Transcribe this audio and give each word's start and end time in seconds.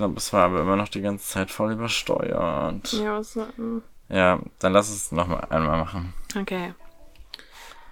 glaube, 0.00 0.16
es 0.16 0.32
war 0.32 0.46
aber 0.46 0.60
immer 0.62 0.76
noch 0.76 0.88
die 0.88 1.02
ganze 1.02 1.26
Zeit 1.28 1.50
voll 1.50 1.72
übersteuert. 1.72 2.92
Ja, 2.92 3.18
was. 3.18 3.36
ähm, 3.36 3.82
Ja, 4.08 4.40
dann 4.58 4.72
lass 4.72 4.88
es 4.90 5.12
noch 5.12 5.26
mal 5.28 5.46
einmal 5.50 5.78
machen. 5.80 6.14
Okay. 6.38 6.74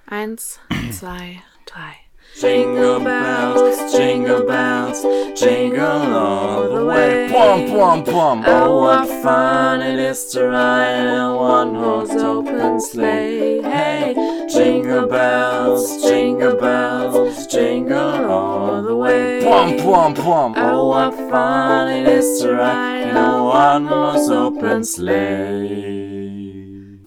Eins, 0.07 0.59
zwei, 0.91 1.43
drei. 1.67 1.95
Jingle 2.41 3.01
bells, 3.01 3.93
jingle 3.97 4.45
bells, 4.45 5.03
jingle 5.35 5.81
all 6.15 6.69
the 6.69 6.87
way. 6.87 7.29
Pom, 7.31 7.67
pom, 7.71 8.05
pom. 8.05 8.45
Oh, 8.47 8.83
what 8.85 9.07
fun 9.23 9.81
it 9.83 9.99
is 9.99 10.31
to 10.33 10.45
ride 10.49 11.01
in 11.01 11.09
a 11.09 11.35
one-horse 11.37 12.13
open 12.23 12.81
sleigh. 12.81 13.61
Hey, 13.63 14.15
jingle 14.49 15.07
bells, 15.07 16.03
jingle 16.03 16.57
bells, 16.57 17.47
jingle 17.47 18.31
all 18.31 18.83
the 18.83 18.97
way. 18.97 19.43
Pom, 19.43 19.77
pom, 19.79 20.15
pom. 20.15 20.55
Oh, 20.57 20.89
what 20.89 21.15
fun 21.31 21.89
it 21.89 22.09
is 22.09 22.41
to 22.43 22.53
ride 22.55 23.09
in 23.11 23.17
a 23.17 23.45
one-horse 23.45 24.29
open 24.31 24.85
sleigh. 24.85 26.29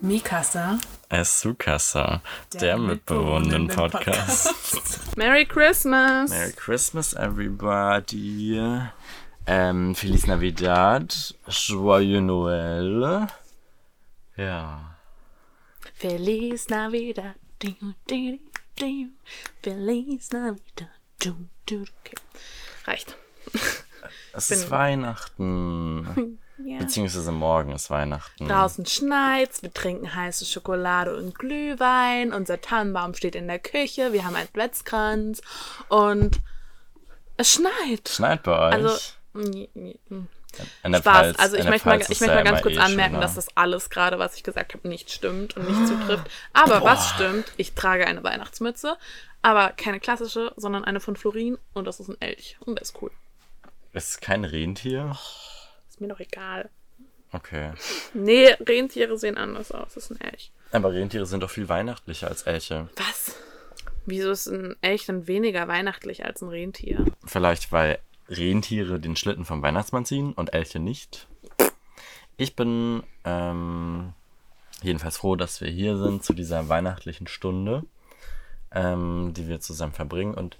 Mikasa. 0.04 0.80
Esukasa, 1.10 2.22
der, 2.54 2.60
Der 2.60 2.78
mitbewohnenden 2.78 3.68
mitbewohnenden 3.68 3.68
Podcast. 3.68 5.16
Merry 5.18 5.46
Christmas! 5.46 6.30
Merry 6.30 6.54
Christmas, 6.54 7.14
everybody. 7.14 8.58
Ähm, 9.46 9.94
Feliz 9.96 10.26
Navidad. 10.28 11.14
Joyeux 11.48 12.22
Noël. 12.22 13.28
Ja. 14.38 14.91
Feliz 16.02 16.68
Navidad. 16.68 17.36
Feliz 19.62 20.32
Navidad. 20.32 20.90
Okay. 21.70 22.16
Reicht. 22.86 23.16
Es 24.34 24.50
ist 24.50 24.72
Weihnachten. 24.72 26.40
Ja. 26.64 26.78
Beziehungsweise 26.78 27.32
morgen 27.32 27.72
ist 27.72 27.90
Weihnachten. 27.90 28.48
Draußen 28.48 28.86
schneit's, 28.86 29.64
wir 29.64 29.74
trinken 29.74 30.14
heiße 30.14 30.46
Schokolade 30.46 31.18
und 31.18 31.34
Glühwein, 31.34 32.32
unser 32.34 32.62
Tannenbaum 32.62 33.16
steht 33.16 33.34
in 33.34 33.48
der 33.48 33.58
Küche, 33.58 34.14
wir 34.14 34.26
haben 34.26 34.36
einen 34.36 34.48
Adventskranz 34.48 35.42
und 35.90 36.40
es 37.38 37.54
schneit. 37.54 38.10
Schneit 38.10 38.44
bei 38.44 38.52
euch. 38.52 38.74
Also, 38.76 38.96
Spaß. 40.54 41.02
Pfalz- 41.02 41.40
also 41.40 41.58
ich 41.58 41.66
möchte 41.68 41.88
mal, 41.88 42.02
ich 42.02 42.08
möchte 42.22 42.36
mal 42.36 42.44
ganz 42.44 42.62
kurz 42.62 42.76
eh 42.76 42.80
anmerken, 42.80 43.14
schöner. 43.16 43.22
dass 43.22 43.36
das 43.36 43.56
alles 43.56 43.90
gerade, 43.90 44.20
was 44.20 44.36
ich 44.36 44.44
gesagt 44.44 44.74
habe, 44.74 44.88
nicht 44.88 45.12
stimmt 45.12 45.56
und 45.56 45.68
nicht 45.70 45.88
zutrifft. 45.88 46.30
Aber 46.54 46.84
was 46.84 47.10
stimmt, 47.10 47.52
ich 47.58 47.74
trage 47.74 48.06
eine 48.06 48.24
Weihnachtsmütze, 48.24 48.98
aber 49.42 49.70
keine 49.70 50.00
klassische, 50.00 50.54
sondern 50.58 50.84
eine 50.84 51.00
von 51.00 51.16
Florin 51.16 51.58
und 51.74 51.86
das 51.86 52.00
ist 52.00 52.10
ein 52.10 52.20
Elch 52.20 52.58
und 52.62 52.76
der 52.76 52.82
ist 52.84 53.02
cool. 53.02 53.12
Ist 53.94 54.22
kein 54.22 54.46
Rentier? 54.46 55.18
Ist 55.90 56.02
mir 56.02 56.08
doch 56.08 56.20
egal. 56.20 56.70
Okay. 57.34 57.72
Nee, 58.14 58.50
Rentiere 58.60 59.18
sehen 59.18 59.38
anders 59.38 59.72
aus, 59.72 59.94
das 59.94 60.10
ist 60.10 60.12
ein 60.12 60.22
Elch. 60.22 60.52
Aber 60.72 60.92
Rentiere 60.92 61.26
sind 61.26 61.44
doch 61.44 61.50
viel 61.50 61.70
weihnachtlicher 61.70 62.28
als 62.28 62.44
Elche. 62.44 62.90
Was? 62.96 63.36
Wieso 64.06 64.32
ist 64.32 64.48
ein 64.48 64.76
Elch 64.82 65.06
dann 65.06 65.28
weniger 65.28 65.68
weihnachtlich 65.68 66.26
als 66.26 66.42
ein 66.42 66.50
Rentier? 66.50 67.06
Vielleicht, 67.26 67.72
weil 67.72 68.00
Rentiere 68.32 69.00
den 69.00 69.16
Schlitten 69.16 69.46
vom 69.46 69.62
Weihnachtsmann 69.62 70.06
ziehen 70.06 70.34
und 70.34 70.54
Elche 70.54 70.80
nicht. 70.80 71.28
Ich 72.38 72.56
bin 72.56 73.04
ähm, 73.26 74.14
jedenfalls 74.82 75.18
froh, 75.18 75.36
dass 75.36 75.62
wir 75.62 75.70
hier 75.70 75.98
sind 75.98 76.24
zu 76.24 76.34
dieser 76.34 76.70
weihnachtlichen 76.70 77.28
Stunde, 77.28 77.84
ähm, 78.72 79.34
die 79.36 79.48
wir 79.48 79.60
zusammen 79.60 79.94
verbringen 79.94 80.34
und 80.34 80.58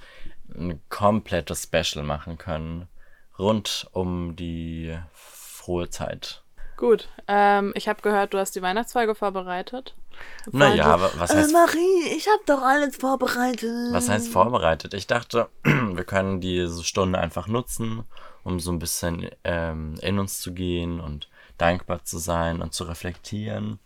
ein 0.54 0.82
komplettes 0.90 1.64
Special 1.64 2.06
machen 2.06 2.38
können 2.38 2.88
rund 3.40 3.88
um 3.94 4.36
die 4.36 4.98
frohe 5.14 5.90
Zeit. 5.90 6.44
Gut, 6.78 7.10
ähm, 7.28 7.72
ich 7.76 7.88
habe 7.88 8.02
gehört, 8.02 8.34
du 8.34 8.38
hast 8.38 8.56
die 8.56 8.62
Weihnachtsfolge 8.62 9.16
vorbereitet. 9.16 9.96
Naja, 10.52 10.86
aber 10.86 11.12
was 11.18 11.34
heißt, 11.34 11.54
Marie, 11.54 12.16
ich 12.16 12.28
habe 12.28 12.42
doch 12.46 12.62
alles 12.62 12.96
vorbereitet. 12.96 13.92
was 13.92 14.10
heißt 14.10 14.30
vorbereitet? 14.30 14.94
Ich 14.94 15.08
dachte, 15.08 15.50
wir 15.64 16.04
können 16.04 16.42
diese 16.42 16.84
Stunde 16.84 17.20
einfach 17.20 17.48
nutzen, 17.48 18.04
um 18.44 18.60
so 18.60 18.72
ein 18.72 18.80
bisschen 18.80 19.30
ähm, 19.44 19.96
in 20.02 20.20
uns 20.20 20.42
zu 20.42 20.54
gehen 20.54 21.00
und 21.00 21.30
dankbar 21.58 22.04
zu 22.04 22.18
sein 22.18 22.62
und 22.62 22.74
zu 22.74 22.86
reflektieren. 22.86 23.80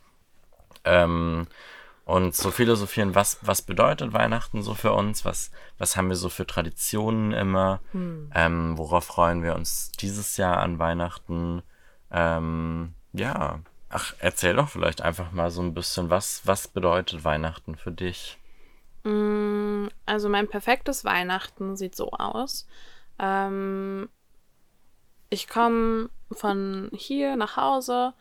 Ähm, 0.86 1.47
und 2.06 2.36
so 2.36 2.52
philosophieren, 2.52 3.16
was, 3.16 3.40
was 3.42 3.63
bedeutet 3.63 4.13
Weihnachten 4.13 4.62
so 4.62 4.75
für 4.75 4.94
uns? 4.94 5.25
Was, 5.25 5.50
was 5.80 5.97
haben 5.97 6.07
wir 6.09 6.16
so 6.16 6.30
für 6.30 6.46
Traditionen 6.46 7.31
immer? 7.34 7.81
Ähm, 8.36 8.78
worauf 8.78 9.06
freuen 9.06 9.42
wir 9.42 9.56
uns 9.56 9.92
dieses 9.92 10.38
Jahr 10.38 10.57
an 10.57 10.78
Weihnachten? 10.78 11.63
Ähm, 12.12 12.94
ja, 13.13 13.59
ach, 13.90 14.13
erzähl 14.19 14.56
doch 14.56 14.69
vielleicht 14.69 15.01
einfach 15.01 15.31
mal 15.31 15.51
so 15.51 15.62
ein 15.62 15.73
bisschen, 15.73 16.09
was, 16.09 16.46
was 16.46 16.68
bedeutet 16.68 17.23
Weihnachten 17.23 17.75
für 17.75 17.91
dich? 17.91 18.38
Mm, 19.03 19.88
Also 20.06 20.29
mein 20.29 20.47
perfektes 20.47 21.06
Weihnachten 21.06 21.75
sieht 21.75 21.95
so 21.95 22.12
aus. 22.12 22.68
Ähm, 23.19 24.09
ich 25.29 25.47
komme 25.47 26.09
von 26.31 26.90
hier 26.94 27.35
nach 27.35 27.57
Hause, 27.57 28.13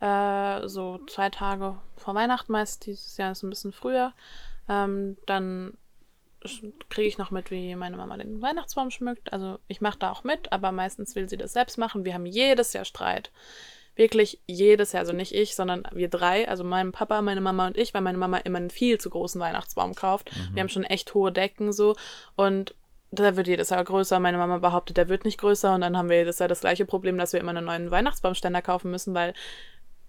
äh, 0.00 0.66
so 0.68 0.98
zwei 1.06 1.30
Tage 1.30 1.78
vor 1.96 2.14
Weihnachten 2.14 2.52
meist. 2.52 2.86
Dieses 2.86 3.16
Jahr 3.16 3.32
ist 3.32 3.42
ein 3.42 3.50
bisschen 3.50 3.72
früher. 3.72 4.12
Ähm, 4.68 5.16
dann 5.26 5.76
kriege 6.90 7.08
ich 7.08 7.16
noch 7.18 7.30
mit, 7.30 7.50
wie 7.50 7.74
meine 7.74 7.96
Mama 7.96 8.16
den 8.18 8.42
Weihnachtsbaum 8.42 8.90
schmückt. 8.90 9.32
Also 9.32 9.58
ich 9.66 9.80
mache 9.80 9.98
da 9.98 10.10
auch 10.10 10.24
mit, 10.24 10.52
aber 10.52 10.72
meistens 10.72 11.14
will 11.14 11.28
sie 11.28 11.38
das 11.38 11.52
selbst 11.54 11.78
machen. 11.78 12.04
Wir 12.04 12.14
haben 12.14 12.26
jedes 12.26 12.72
Jahr 12.74 12.84
Streit. 12.84 13.30
Wirklich 13.96 14.40
jedes 14.46 14.92
Jahr, 14.92 15.00
also 15.00 15.12
nicht 15.12 15.32
ich, 15.34 15.54
sondern 15.54 15.84
wir 15.92 16.08
drei, 16.08 16.48
also 16.48 16.64
mein 16.64 16.92
Papa, 16.92 17.22
meine 17.22 17.40
Mama 17.40 17.68
und 17.68 17.76
ich, 17.76 17.94
weil 17.94 18.02
meine 18.02 18.18
Mama 18.18 18.38
immer 18.38 18.58
einen 18.58 18.70
viel 18.70 18.98
zu 18.98 19.10
großen 19.10 19.40
Weihnachtsbaum 19.40 19.94
kauft. 19.94 20.30
Wir 20.52 20.60
haben 20.60 20.68
schon 20.68 20.84
echt 20.84 21.14
hohe 21.14 21.30
Decken 21.30 21.72
so 21.72 21.94
und 22.34 22.74
der 23.12 23.36
wird 23.36 23.46
jedes 23.46 23.70
Jahr 23.70 23.84
größer. 23.84 24.18
Meine 24.18 24.38
Mama 24.38 24.58
behauptet, 24.58 24.96
der 24.96 25.08
wird 25.08 25.24
nicht 25.24 25.38
größer 25.38 25.74
und 25.74 25.82
dann 25.82 25.96
haben 25.96 26.08
wir 26.08 26.18
jedes 26.18 26.38
Jahr 26.38 26.48
das 26.48 26.60
gleiche 26.60 26.84
Problem, 26.84 27.18
dass 27.18 27.32
wir 27.32 27.40
immer 27.40 27.50
einen 27.50 27.66
neuen 27.66 27.90
Weihnachtsbaumständer 27.90 28.62
kaufen 28.62 28.90
müssen, 28.90 29.14
weil 29.14 29.34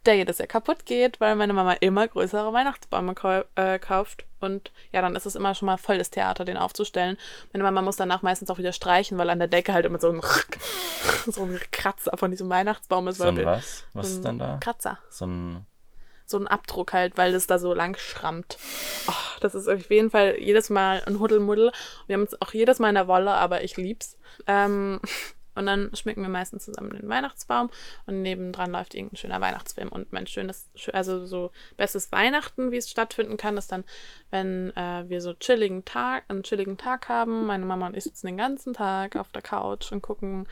der 0.06 0.16
jedes 0.16 0.38
Jahr 0.38 0.48
kaputt 0.48 0.86
geht, 0.86 1.20
weil 1.20 1.36
meine 1.36 1.54
Mama 1.54 1.74
immer 1.74 2.08
größere 2.08 2.54
Weihnachtsbäume 2.54 3.16
äh, 3.56 3.80
kauft. 3.80 4.26
Und 4.46 4.72
ja, 4.92 5.02
dann 5.02 5.16
ist 5.16 5.26
es 5.26 5.36
immer 5.36 5.56
schon 5.56 5.66
mal 5.66 5.78
voll 5.78 5.98
das 5.98 6.10
Theater, 6.10 6.46
den 6.46 6.58
aufzustellen. 6.58 7.18
Meine 7.52 7.64
Mama 7.64 7.82
muss 7.82 7.98
danach 7.98 8.22
meistens 8.22 8.50
auch 8.50 8.58
wieder 8.58 8.72
streichen, 8.72 9.18
weil 9.18 9.30
an 9.30 9.40
der 9.40 9.48
Decke 9.48 9.74
halt 9.74 9.86
immer 9.86 10.00
so 10.00 10.10
ein, 10.10 10.22
so 11.32 11.44
ein 11.44 11.60
Kratzer 11.72 12.16
von 12.18 12.32
diesem 12.32 12.50
Weihnachtsbaum 12.50 13.08
ist. 13.08 13.18
So 13.18 13.26
ein 13.26 13.46
was? 13.46 13.84
Was 13.94 14.08
so 14.08 14.14
ist 14.14 14.20
ein 14.20 14.24
denn 14.24 14.40
da? 14.40 14.58
Kratzer. 14.62 15.00
So 15.10 15.26
ein. 15.26 15.66
So 16.28 16.40
ein 16.40 16.48
Abdruck 16.48 16.94
halt, 16.94 17.20
weil 17.20 17.36
es 17.36 17.46
da 17.46 17.60
so 17.60 17.76
lang 17.76 17.96
schrammt. 18.00 18.58
Oh, 19.08 19.40
das 19.42 19.54
ist 19.54 19.68
auf 19.68 19.92
jeden 19.92 20.10
Fall 20.10 20.38
jedes 20.40 20.72
Mal 20.72 21.04
ein 21.06 21.20
Huddelmuddel. 21.20 21.72
Wir 22.08 22.16
haben 22.16 22.24
es 22.24 22.42
auch 22.42 22.52
jedes 22.52 22.80
Mal 22.80 22.90
in 22.90 22.96
der 22.96 23.08
Wolle, 23.08 23.32
aber 23.32 23.64
ich 23.64 23.78
lieb's. 23.78 24.18
Ähm, 24.48 25.00
und 25.56 25.66
dann 25.66 25.96
schmücken 25.96 26.22
wir 26.22 26.30
meistens 26.30 26.66
zusammen 26.66 26.92
den 26.92 27.10
Weihnachtsbaum 27.10 27.70
und 28.06 28.22
nebendran 28.22 28.72
läuft 28.72 28.94
irgendein 28.94 29.18
schöner 29.18 29.42
Weihnachtsfilm. 29.42 29.90
Und 29.90 30.14
mein 30.14 30.28
schönes, 30.28 30.70
schö- 30.76 30.92
also 30.92 31.26
so 31.26 31.52
bestes 31.78 32.12
Weihnachten, 32.12 32.72
wie 32.72 32.78
es 32.78 32.90
stattfinden 32.90 33.38
kann, 33.38 33.58
ist 33.58 33.72
dann, 33.72 33.84
wenn 34.30 34.76
äh, 34.76 35.06
wir 35.08 35.22
so 35.22 35.34
chilligen 35.34 35.86
Tag, 35.86 36.26
einen 36.28 36.44
chilligen 36.44 36.78
Tag 36.78 37.10
haben. 37.10 37.46
Meine 37.46 37.66
Mama 37.66 37.88
und 37.88 37.98
ich 37.98 38.04
sitzen 38.04 38.28
den 38.28 38.38
ganzen 38.38 38.74
Tag 38.74 39.16
auf 39.16 39.32
der 39.32 39.42
Couch 39.42 39.92
und 39.92 40.02
gucken 40.02 40.48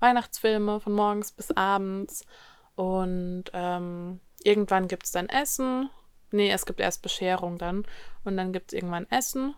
Weihnachtsfilme 0.00 0.80
von 0.80 0.92
morgens 0.92 1.32
bis 1.32 1.50
abends. 1.52 2.26
Und 2.74 3.44
ähm, 3.52 4.20
irgendwann 4.42 4.88
gibt 4.88 5.04
es 5.04 5.12
dann 5.12 5.28
Essen. 5.28 5.90
Nee, 6.32 6.50
es 6.50 6.64
gibt 6.64 6.80
erst 6.80 7.02
Bescherung 7.02 7.58
dann. 7.58 7.84
Und 8.24 8.36
dann 8.36 8.52
gibt 8.52 8.72
es 8.72 8.76
irgendwann 8.76 9.06
Essen. 9.10 9.54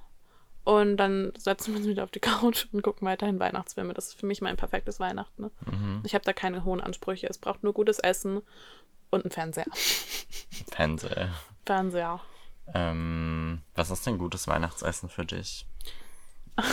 Und 0.65 0.97
dann 0.97 1.33
setzen 1.37 1.73
wir 1.73 1.81
uns 1.81 1.89
wieder 1.89 2.05
auf 2.05 2.11
die 2.11 2.21
Couch 2.21 2.67
und 2.73 2.83
gucken 2.83 3.07
weiterhin 3.07 3.41
Weihnachtsfilme. 3.41 3.95
Das 3.95 4.09
ist 4.09 4.21
für 4.21 4.27
mich 4.27 4.41
mein 4.41 4.57
perfektes 4.57 5.01
Weihnachten. 5.01 5.43
Ne? 5.43 5.51
Ich 6.05 6.15
habe 6.15 6.25
da 6.25 6.33
keine 6.33 6.65
hohen 6.65 6.81
Ansprüche. 6.81 7.27
Es 7.29 7.39
braucht 7.39 7.63
nur 7.65 7.73
gutes 7.73 7.99
Essen 7.99 8.43
und 9.11 9.25
einen 9.25 9.33
Fernseher. 9.33 9.67
Fernseher. 10.71 11.31
Fernseher. 11.67 12.21
Ähm, 12.75 13.63
was 13.75 13.91
ist 13.91 14.07
denn 14.07 14.19
gutes 14.19 14.47
Weihnachtsessen 14.47 15.09
für 15.09 15.25
dich? 15.25 15.67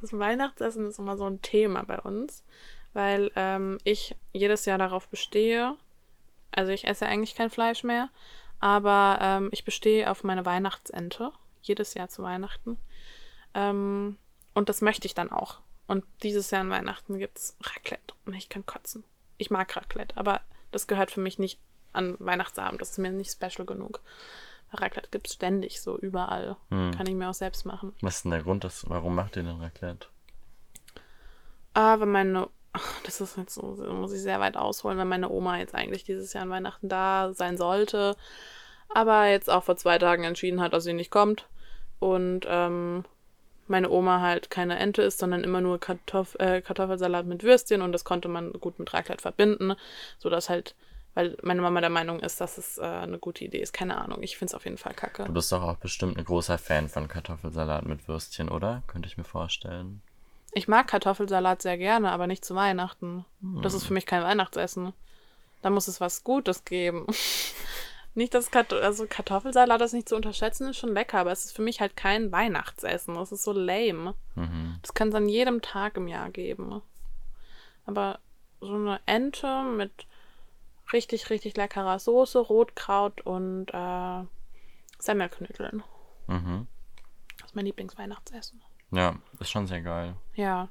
Das 0.00 0.16
Weihnachtsessen 0.16 0.86
ist 0.86 1.00
immer 1.00 1.16
so 1.16 1.24
ein 1.24 1.42
Thema 1.42 1.82
bei 1.82 1.98
uns, 1.98 2.44
weil 2.92 3.32
ähm, 3.34 3.78
ich 3.82 4.14
jedes 4.32 4.64
Jahr 4.64 4.78
darauf 4.78 5.08
bestehe. 5.08 5.74
Also 6.52 6.70
ich 6.70 6.86
esse 6.86 7.06
eigentlich 7.06 7.34
kein 7.34 7.50
Fleisch 7.50 7.82
mehr, 7.82 8.10
aber 8.60 9.18
ähm, 9.20 9.48
ich 9.50 9.64
bestehe 9.64 10.08
auf 10.08 10.22
meine 10.22 10.46
Weihnachtsente 10.46 11.32
jedes 11.68 11.94
Jahr 11.94 12.08
zu 12.08 12.22
Weihnachten. 12.22 12.78
Ähm, 13.54 14.16
und 14.54 14.68
das 14.68 14.80
möchte 14.80 15.06
ich 15.06 15.14
dann 15.14 15.30
auch. 15.30 15.60
Und 15.86 16.04
dieses 16.22 16.50
Jahr 16.50 16.62
an 16.62 16.70
Weihnachten 16.70 17.18
gibt's 17.18 17.56
Raclette 17.62 18.14
und 18.24 18.34
ich 18.34 18.48
kann 18.48 18.66
kotzen. 18.66 19.04
Ich 19.38 19.50
mag 19.50 19.74
Raclette, 19.76 20.16
aber 20.16 20.40
das 20.72 20.86
gehört 20.86 21.10
für 21.10 21.20
mich 21.20 21.38
nicht 21.38 21.60
an 21.92 22.16
Weihnachtsabend. 22.18 22.80
Das 22.80 22.90
ist 22.90 22.98
mir 22.98 23.10
nicht 23.10 23.30
special 23.30 23.66
genug. 23.66 24.00
Raclette 24.72 25.10
gibt's 25.10 25.34
ständig 25.34 25.80
so 25.80 25.96
überall. 25.96 26.56
Kann 26.70 27.06
ich 27.06 27.14
mir 27.14 27.30
auch 27.30 27.34
selbst 27.34 27.64
machen. 27.64 27.94
Was 28.00 28.16
ist 28.16 28.24
denn 28.24 28.32
der 28.32 28.42
Grund, 28.42 28.64
dass, 28.64 28.88
warum 28.88 29.14
macht 29.14 29.36
ihr 29.36 29.44
denn 29.44 29.60
Raclette? 29.60 30.08
Aber 31.72 32.06
meine, 32.06 32.48
ach, 32.72 33.02
das 33.04 33.20
ist 33.20 33.36
jetzt 33.36 33.54
so, 33.54 33.62
muss 33.62 34.12
ich 34.12 34.22
sehr 34.22 34.40
weit 34.40 34.56
ausholen, 34.56 34.98
weil 34.98 35.04
meine 35.04 35.28
Oma 35.28 35.58
jetzt 35.58 35.74
eigentlich 35.74 36.04
dieses 36.04 36.32
Jahr 36.32 36.42
an 36.42 36.50
Weihnachten 36.50 36.88
da 36.88 37.32
sein 37.32 37.56
sollte, 37.56 38.16
aber 38.88 39.26
jetzt 39.26 39.50
auch 39.50 39.62
vor 39.62 39.76
zwei 39.76 39.98
Tagen 39.98 40.24
entschieden 40.24 40.60
hat, 40.60 40.72
dass 40.72 40.84
sie 40.84 40.94
nicht 40.94 41.10
kommt. 41.10 41.46
Und 41.98 42.46
ähm, 42.48 43.04
meine 43.68 43.90
Oma 43.90 44.20
halt 44.20 44.50
keine 44.50 44.78
Ente 44.78 45.02
isst, 45.02 45.18
sondern 45.18 45.44
immer 45.44 45.60
nur 45.60 45.78
Kartoff 45.78 46.36
äh, 46.38 46.60
Kartoffelsalat 46.60 47.26
mit 47.26 47.42
Würstchen 47.42 47.82
und 47.82 47.92
das 47.92 48.04
konnte 48.04 48.28
man 48.28 48.52
gut 48.52 48.78
mit 48.78 48.92
Raclette 48.92 49.22
verbinden, 49.22 49.74
sodass 50.18 50.48
halt, 50.48 50.74
weil 51.14 51.36
meine 51.42 51.62
Mama 51.62 51.80
der 51.80 51.90
Meinung 51.90 52.20
ist, 52.20 52.40
dass 52.40 52.58
es 52.58 52.78
äh, 52.78 52.82
eine 52.82 53.18
gute 53.18 53.44
Idee 53.44 53.60
ist. 53.60 53.72
Keine 53.72 53.96
Ahnung, 53.98 54.22
ich 54.22 54.36
finde 54.36 54.50
es 54.50 54.54
auf 54.54 54.64
jeden 54.64 54.78
Fall 54.78 54.94
kacke. 54.94 55.24
Du 55.24 55.32
bist 55.32 55.50
doch 55.50 55.62
auch 55.62 55.76
bestimmt 55.76 56.16
ein 56.16 56.24
großer 56.24 56.58
Fan 56.58 56.88
von 56.88 57.08
Kartoffelsalat 57.08 57.86
mit 57.86 58.06
Würstchen, 58.08 58.48
oder? 58.48 58.82
Könnte 58.86 59.08
ich 59.08 59.16
mir 59.16 59.24
vorstellen. 59.24 60.02
Ich 60.52 60.68
mag 60.68 60.86
Kartoffelsalat 60.86 61.60
sehr 61.60 61.76
gerne, 61.76 62.12
aber 62.12 62.26
nicht 62.26 62.44
zu 62.44 62.54
Weihnachten. 62.54 63.26
Das 63.62 63.74
ist 63.74 63.84
für 63.84 63.92
mich 63.92 64.06
kein 64.06 64.22
Weihnachtsessen. 64.22 64.94
Da 65.60 65.70
muss 65.70 65.88
es 65.88 66.00
was 66.00 66.24
Gutes 66.24 66.64
geben. 66.64 67.06
nicht, 68.16 68.34
dass 68.34 68.50
Kart 68.50 68.72
also 68.72 69.06
Kartoffelsalat 69.08 69.80
ist 69.80 69.92
nicht 69.92 70.08
zu 70.08 70.16
unterschätzen, 70.16 70.68
ist 70.68 70.78
schon 70.78 70.94
lecker, 70.94 71.18
aber 71.18 71.32
es 71.32 71.44
ist 71.44 71.56
für 71.56 71.62
mich 71.62 71.80
halt 71.80 71.96
kein 71.96 72.32
Weihnachtsessen. 72.32 73.14
Das 73.14 73.32
ist 73.32 73.44
so 73.44 73.52
lame. 73.52 74.14
Mhm. 74.34 74.78
Das 74.82 74.94
kann 74.94 75.08
es 75.08 75.14
an 75.14 75.28
jedem 75.28 75.62
Tag 75.62 75.96
im 75.96 76.08
Jahr 76.08 76.30
geben. 76.30 76.82
Aber 77.84 78.18
so 78.60 78.74
eine 78.74 79.00
Ente 79.06 79.62
mit 79.62 80.06
richtig, 80.92 81.30
richtig 81.30 81.56
leckerer 81.56 81.98
Soße, 81.98 82.38
Rotkraut 82.38 83.20
und 83.20 83.68
äh, 83.72 84.24
Semmelknödeln. 84.98 85.82
Mhm. 86.26 86.66
Das 87.38 87.50
ist 87.50 87.56
mein 87.56 87.66
Lieblingsweihnachtsessen. 87.66 88.62
Ja, 88.92 89.16
ist 89.40 89.50
schon 89.50 89.66
sehr 89.66 89.82
geil. 89.82 90.16
Ja. 90.34 90.68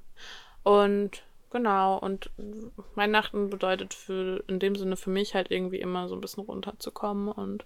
Und 0.64 1.24
genau, 1.52 1.98
und 1.98 2.30
Weihnachten 2.96 3.50
bedeutet 3.50 3.94
für 3.94 4.44
in 4.48 4.60
dem 4.60 4.76
Sinne 4.76 4.98
für 4.98 5.10
mich 5.10 5.36
halt 5.36 5.52
irgendwie 5.52 5.80
immer 5.80 6.08
so 6.08 6.16
ein 6.16 6.22
bisschen 6.22 6.44
runterzukommen 6.44 7.30
und 7.30 7.66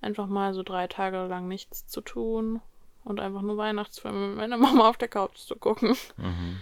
einfach 0.00 0.26
mal 0.26 0.54
so 0.54 0.62
drei 0.62 0.86
Tage 0.86 1.26
lang 1.26 1.48
nichts 1.48 1.86
zu 1.86 2.00
tun 2.00 2.60
und 3.04 3.20
einfach 3.20 3.42
nur 3.42 3.56
Weihnachtsfilme 3.56 4.28
mit 4.28 4.36
meiner 4.36 4.56
Mama 4.58 4.88
auf 4.88 4.96
der 4.96 5.08
Couch 5.08 5.36
zu 5.36 5.56
gucken. 5.56 5.96
Mhm. 6.16 6.58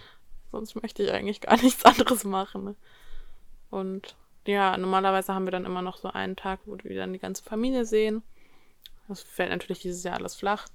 Sonst 0.51 0.81
möchte 0.81 1.03
ich 1.03 1.13
eigentlich 1.13 1.41
gar 1.41 1.57
nichts 1.63 1.85
anderes 1.85 2.25
machen. 2.25 2.77
Und 3.71 4.17
ja, 4.47 4.77
normalerweise 4.79 5.35
haben 5.35 5.45
wir 5.45 5.53
dann 5.53 5.67
immer 5.67 5.83
noch 5.83 5.99
so 5.99 6.09
einen 6.09 6.37
Tag, 6.37 6.61
wo 6.65 6.77
wir 6.83 6.97
dann 6.97 7.13
die 7.13 7.19
ganze 7.19 7.43
Familie 7.43 7.85
sehen. 7.85 8.23
Das 9.07 9.23
fällt 9.23 9.51
natürlich 9.51 9.81
dieses 9.81 10.03
Jahr 10.05 10.17
alles 10.17 10.37
flach. 10.37 10.67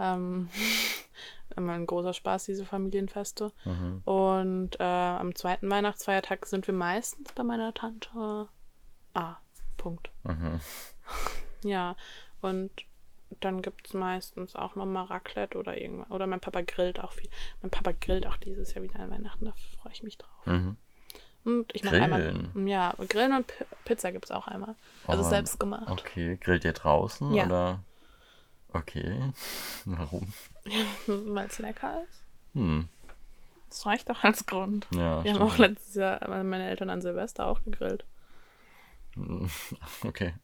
Ähm, 0.00 0.48
immer 1.56 1.72
ein 1.74 1.86
großer 1.86 2.14
Spaß, 2.14 2.44
diese 2.46 2.64
Familienfeste. 2.64 3.52
Mhm. 3.64 4.00
Und 4.04 4.80
äh, 4.80 4.82
am 4.84 5.34
zweiten 5.34 5.68
Weihnachtsfeiertag 5.70 6.46
sind 6.46 6.66
wir 6.66 6.74
meistens 6.74 7.32
bei 7.32 7.42
meiner 7.42 7.74
Tante. 7.74 8.48
Ah, 9.14 9.36
Punkt. 9.76 10.10
Mhm. 10.24 10.60
Ja, 11.62 11.94
und 12.40 12.70
dann 13.40 13.60
gibt 13.60 13.88
es 13.88 13.92
meistens 13.92 14.56
auch 14.56 14.76
nochmal 14.76 15.04
Raclette 15.04 15.58
oder 15.58 15.78
irgendwas. 15.78 16.10
Oder 16.10 16.26
mein 16.26 16.40
Papa 16.40 16.62
grillt 16.62 16.98
auch 17.00 17.12
viel. 17.12 17.28
Mein 17.60 17.70
Papa 17.70 17.92
grillt 17.92 18.26
auch 18.26 18.38
dieses 18.38 18.72
Jahr 18.72 18.82
wieder 18.82 18.98
an 19.00 19.10
Weihnachten, 19.10 19.44
da 19.44 19.52
freue 19.82 19.92
ich 19.92 20.02
mich 20.02 20.16
drauf. 20.16 20.46
Mhm. 20.46 20.78
Und 21.44 21.74
ich 21.74 21.84
mache 21.84 22.00
einmal. 22.00 22.22
Grillen? 22.22 22.66
Ja, 22.66 22.94
Grillen 23.10 23.34
und 23.34 23.46
P 23.46 23.64
Pizza 23.84 24.10
gibt 24.10 24.24
es 24.24 24.30
auch 24.30 24.46
einmal. 24.46 24.74
Also 25.06 25.20
Aber- 25.20 25.28
selbst 25.28 25.60
gemacht. 25.60 25.90
Okay, 25.90 26.38
grillt 26.40 26.64
ihr 26.64 26.72
draußen 26.72 27.34
Ja. 27.34 27.44
oder? 27.44 27.80
Okay. 28.72 29.32
Warum? 29.84 30.32
Weil 31.06 31.46
es 31.46 31.58
lecker 31.58 32.02
ist. 32.02 32.22
Hm. 32.54 32.88
Das 33.68 33.86
reicht 33.86 34.10
doch 34.10 34.24
als 34.24 34.46
Grund. 34.46 34.86
Ja. 34.92 35.22
Wir 35.22 35.32
haben 35.32 35.36
stimmt. 35.36 35.40
auch 35.40 35.58
letztes 35.58 35.94
Jahr 35.94 36.22
äh, 36.22 36.42
meine 36.42 36.68
Eltern 36.68 36.90
an 36.90 37.02
Silvester 37.02 37.46
auch 37.46 37.62
gegrillt. 37.64 38.04
Okay. 40.04 40.34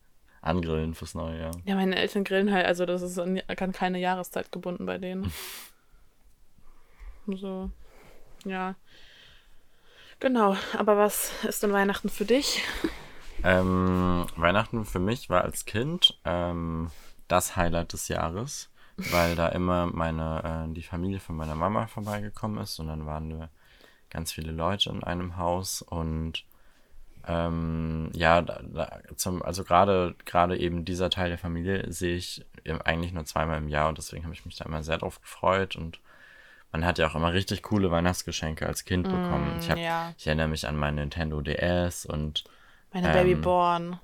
Angrillen 0.42 0.94
fürs 0.94 1.14
neue 1.14 1.40
Jahr. 1.40 1.50
Ja, 1.64 1.74
meine 1.74 1.96
Eltern 1.96 2.24
grillen 2.24 2.52
halt, 2.52 2.66
also 2.66 2.86
das 2.86 3.02
ist 3.02 3.18
an 3.18 3.40
an 3.46 3.72
keine 3.72 3.98
Jahreszeit 3.98 4.52
gebunden 4.52 4.86
bei 4.86 4.98
denen. 4.98 5.32
so, 7.26 7.70
ja. 8.44 8.76
Genau, 10.20 10.56
aber 10.76 10.96
was 10.96 11.32
ist 11.44 11.62
denn 11.62 11.72
Weihnachten 11.72 12.08
für 12.08 12.24
dich? 12.24 12.62
Ähm, 13.42 14.26
Weihnachten 14.36 14.84
für 14.84 14.98
mich 15.00 15.28
war 15.28 15.42
als 15.42 15.64
Kind 15.64 16.18
ähm, 16.24 16.90
das 17.28 17.56
Highlight 17.56 17.92
des 17.92 18.08
Jahres, 18.08 18.70
weil 18.96 19.36
da 19.36 19.48
immer 19.48 19.86
meine, 19.86 20.66
äh, 20.68 20.72
die 20.72 20.82
Familie 20.82 21.20
von 21.20 21.36
meiner 21.36 21.54
Mama 21.54 21.86
vorbeigekommen 21.86 22.58
ist 22.62 22.78
und 22.78 22.88
dann 22.88 23.06
waren 23.06 23.28
wir 23.28 23.48
ganz 24.10 24.32
viele 24.32 24.52
Leute 24.52 24.90
in 24.90 25.02
einem 25.02 25.36
Haus 25.36 25.82
und 25.82 26.44
ähm, 27.28 28.10
ja, 28.14 28.40
da, 28.40 28.60
da, 28.62 29.00
zum, 29.16 29.42
also 29.42 29.64
gerade 29.64 30.14
gerade 30.24 30.56
eben 30.58 30.84
dieser 30.84 31.10
Teil 31.10 31.28
der 31.28 31.38
Familie 31.38 31.92
sehe 31.92 32.16
ich 32.16 32.44
eigentlich 32.84 33.12
nur 33.12 33.24
zweimal 33.24 33.58
im 33.58 33.68
Jahr 33.68 33.88
und 33.88 33.98
deswegen 33.98 34.24
habe 34.24 34.34
ich 34.34 34.44
mich 34.44 34.56
da 34.56 34.64
immer 34.64 34.84
sehr 34.84 34.98
drauf 34.98 35.20
gefreut 35.20 35.74
und 35.74 35.98
man 36.72 36.84
hat 36.84 36.98
ja 36.98 37.08
auch 37.08 37.14
immer 37.14 37.32
richtig 37.32 37.62
coole 37.62 37.90
Weihnachtsgeschenke 37.90 38.66
als 38.66 38.84
Kind 38.84 39.04
bekommen. 39.04 39.56
Ich, 39.60 39.70
hab, 39.70 39.78
ja. 39.78 40.12
ich 40.18 40.26
erinnere 40.26 40.48
mich 40.48 40.68
an 40.68 40.76
meine 40.76 41.00
Nintendo 41.00 41.40
DS 41.40 42.06
und 42.06 42.44
Meine 42.92 43.08
Ähm, 43.08 43.12
Babyborn. 43.14 43.98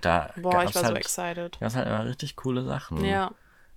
Da 0.00 0.32
Boah, 0.36 0.64
ich 0.64 0.74
war 0.74 0.82
so 0.82 0.88
halt, 0.88 0.96
excited. 0.96 1.58
gab's 1.60 1.76
halt 1.76 1.86
immer 1.86 2.04
richtig 2.04 2.36
coole 2.36 2.64
Sachen. 2.64 3.04
Ja. 3.04 3.32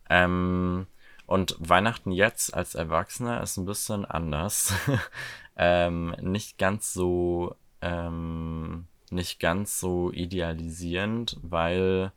Ähm, 0.10 0.88
und 1.26 1.56
Weihnachten 1.60 2.12
jetzt 2.12 2.54
als 2.54 2.76
Erwachsener 2.76 3.42
ist 3.42 3.58
ein 3.58 3.66
bisschen 3.66 4.06
anders. 4.06 4.74
ähm, 5.56 6.16
nicht 6.22 6.58
ganz 6.58 6.94
so, 6.94 7.56
ähm, 7.82 8.88
nicht 9.12 9.40
ganz 9.40 9.80
so 9.80 10.12
idealisierend, 10.12 11.38
weil 11.42 12.12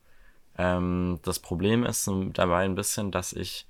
ähm, 0.56 1.19
das 1.22 1.38
Problem 1.38 1.84
ist 1.84 2.10
dabei 2.32 2.64
ein 2.64 2.75
bisschen, 2.75 3.10
dass 3.10 3.32
ich 3.32 3.66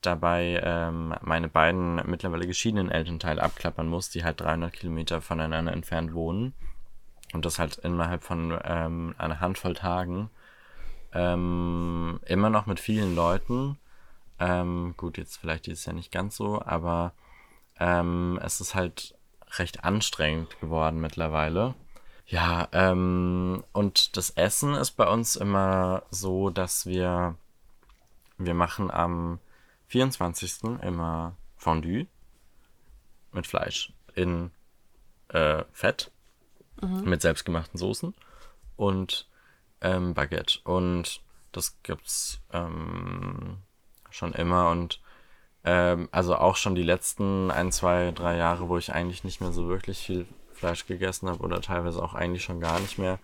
dabei 0.00 0.60
ähm, 0.62 1.14
meine 1.22 1.48
beiden 1.48 1.96
mittlerweile 2.06 2.46
geschiedenen 2.46 2.90
Elternteile 2.90 3.42
abklappern 3.42 3.88
muss, 3.88 4.10
die 4.10 4.24
halt 4.24 4.40
300 4.40 4.72
Kilometer 4.72 5.20
voneinander 5.20 5.72
entfernt 5.72 6.14
wohnen. 6.14 6.54
Und 7.32 7.44
das 7.44 7.58
halt 7.58 7.76
innerhalb 7.76 8.24
von 8.24 8.58
ähm, 8.64 9.14
einer 9.18 9.40
Handvoll 9.40 9.74
Tagen. 9.74 10.30
Ähm, 11.12 12.20
immer 12.26 12.50
noch 12.50 12.66
mit 12.66 12.80
vielen 12.80 13.14
Leuten. 13.14 13.78
Ähm, 14.38 14.94
gut, 14.96 15.18
jetzt 15.18 15.36
vielleicht 15.36 15.66
dieses 15.66 15.84
Jahr 15.84 15.94
nicht 15.94 16.12
ganz 16.12 16.36
so, 16.36 16.62
aber 16.62 17.12
ähm, 17.78 18.38
es 18.42 18.60
ist 18.60 18.74
halt 18.74 19.14
recht 19.56 19.84
anstrengend 19.84 20.60
geworden 20.60 21.00
mittlerweile. 21.00 21.74
Ja, 22.26 22.68
ähm, 22.72 23.64
und 23.72 24.16
das 24.16 24.30
Essen 24.30 24.74
ist 24.74 24.92
bei 24.92 25.08
uns 25.08 25.34
immer 25.36 26.02
so, 26.10 26.50
dass 26.50 26.84
wir, 26.84 27.36
wir 28.36 28.54
machen 28.54 28.90
am 28.90 29.38
24. 29.88 30.82
immer 30.82 31.36
Fondue 31.56 32.06
mit 33.32 33.46
Fleisch 33.46 33.92
in 34.14 34.50
äh, 35.28 35.64
Fett 35.72 36.10
mit 37.04 37.22
selbstgemachten 37.22 37.78
Soßen 37.78 38.14
und 38.76 39.28
ähm, 39.80 40.14
Baguette. 40.14 40.60
Und 40.64 41.20
das 41.52 41.76
gibt's 41.82 42.40
ähm, 42.52 43.58
schon 44.10 44.32
immer 44.32 44.70
und 44.70 45.00
ähm, 45.64 46.08
also 46.12 46.36
auch 46.36 46.56
schon 46.56 46.74
die 46.74 46.82
letzten 46.82 47.50
ein, 47.50 47.72
zwei, 47.72 48.12
drei 48.12 48.36
Jahre, 48.36 48.68
wo 48.68 48.78
ich 48.78 48.92
eigentlich 48.92 49.24
nicht 49.24 49.40
mehr 49.40 49.52
so 49.52 49.68
wirklich 49.68 49.98
viel 49.98 50.26
Fleisch 50.52 50.86
gegessen 50.86 51.28
habe 51.28 51.42
oder 51.42 51.60
teilweise 51.60 52.02
auch 52.02 52.14
eigentlich 52.14 52.42
schon 52.44 52.60
gar 52.60 52.80
nicht 52.80 52.98
mehr, 52.98 53.18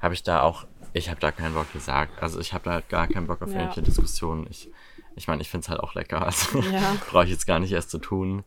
habe 0.00 0.14
ich 0.14 0.22
da 0.22 0.42
auch, 0.42 0.66
ich 0.92 1.10
habe 1.10 1.20
da 1.20 1.30
keinen 1.32 1.54
Bock 1.54 1.72
gesagt. 1.72 2.22
Also 2.22 2.40
ich 2.40 2.52
habe 2.52 2.64
da 2.64 2.72
halt 2.72 2.88
gar 2.88 3.06
keinen 3.06 3.26
Bock 3.26 3.42
auf 3.42 3.50
Ja. 3.50 3.60
irgendwelche 3.60 3.82
Diskussionen. 3.82 4.46
Ich 4.50 4.70
ich 5.14 5.28
meine, 5.28 5.42
ich 5.42 5.50
finde 5.50 5.64
es 5.64 5.68
halt 5.68 5.80
auch 5.80 5.94
lecker. 5.94 6.24
Also 6.24 6.60
Ja. 6.60 6.96
brauche 7.10 7.24
ich 7.24 7.30
jetzt 7.30 7.46
gar 7.46 7.58
nicht 7.58 7.72
erst 7.72 7.90
zu 7.90 7.98
tun. 7.98 8.44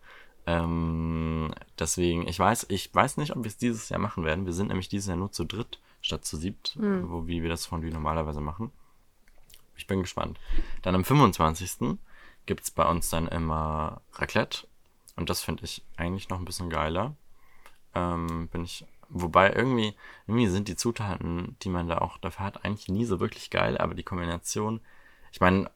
Ähm, 0.47 1.53
deswegen, 1.79 2.27
ich 2.27 2.37
weiß, 2.37 2.67
ich 2.69 2.93
weiß 2.93 3.17
nicht, 3.17 3.35
ob 3.35 3.43
wir 3.43 3.47
es 3.47 3.57
dieses 3.57 3.89
Jahr 3.89 3.99
machen 3.99 4.23
werden. 4.23 4.45
Wir 4.45 4.53
sind 4.53 4.67
nämlich 4.67 4.89
dieses 4.89 5.07
Jahr 5.07 5.17
nur 5.17 5.31
zu 5.31 5.43
dritt 5.43 5.79
statt 6.01 6.23
zu 6.23 6.37
siebt, 6.37 6.77
wo 7.09 7.25
wie 7.27 7.41
wir 7.41 7.49
das 7.49 7.65
Fondue 7.65 7.89
normalerweise 7.89 8.41
machen. 8.41 8.71
Ich 9.75 9.87
bin 9.87 10.01
gespannt. 10.01 10.39
Dann 10.83 10.95
am 10.95 11.03
25. 11.03 11.97
gibt 12.45 12.63
es 12.63 12.71
bei 12.71 12.85
uns 12.85 13.09
dann 13.09 13.27
immer 13.27 14.01
Raclette. 14.13 14.67
Und 15.15 15.29
das 15.29 15.41
finde 15.41 15.63
ich 15.63 15.83
eigentlich 15.97 16.29
noch 16.29 16.39
ein 16.39 16.45
bisschen 16.45 16.69
geiler. 16.69 17.15
Ähm, 17.93 18.47
bin 18.49 18.63
ich. 18.63 18.85
Wobei 19.09 19.53
irgendwie, 19.53 19.95
irgendwie 20.27 20.47
sind 20.47 20.67
die 20.67 20.75
Zutaten, 20.75 21.55
die 21.61 21.69
man 21.69 21.87
da 21.87 21.99
auch 21.99 22.17
dafür 22.17 22.45
hat, 22.45 22.65
eigentlich 22.65 22.89
nie 22.89 23.05
so 23.05 23.19
wirklich 23.19 23.51
geil, 23.51 23.77
aber 23.77 23.93
die 23.93 24.03
Kombination, 24.03 24.81
ich 25.31 25.39
meine, 25.39 25.69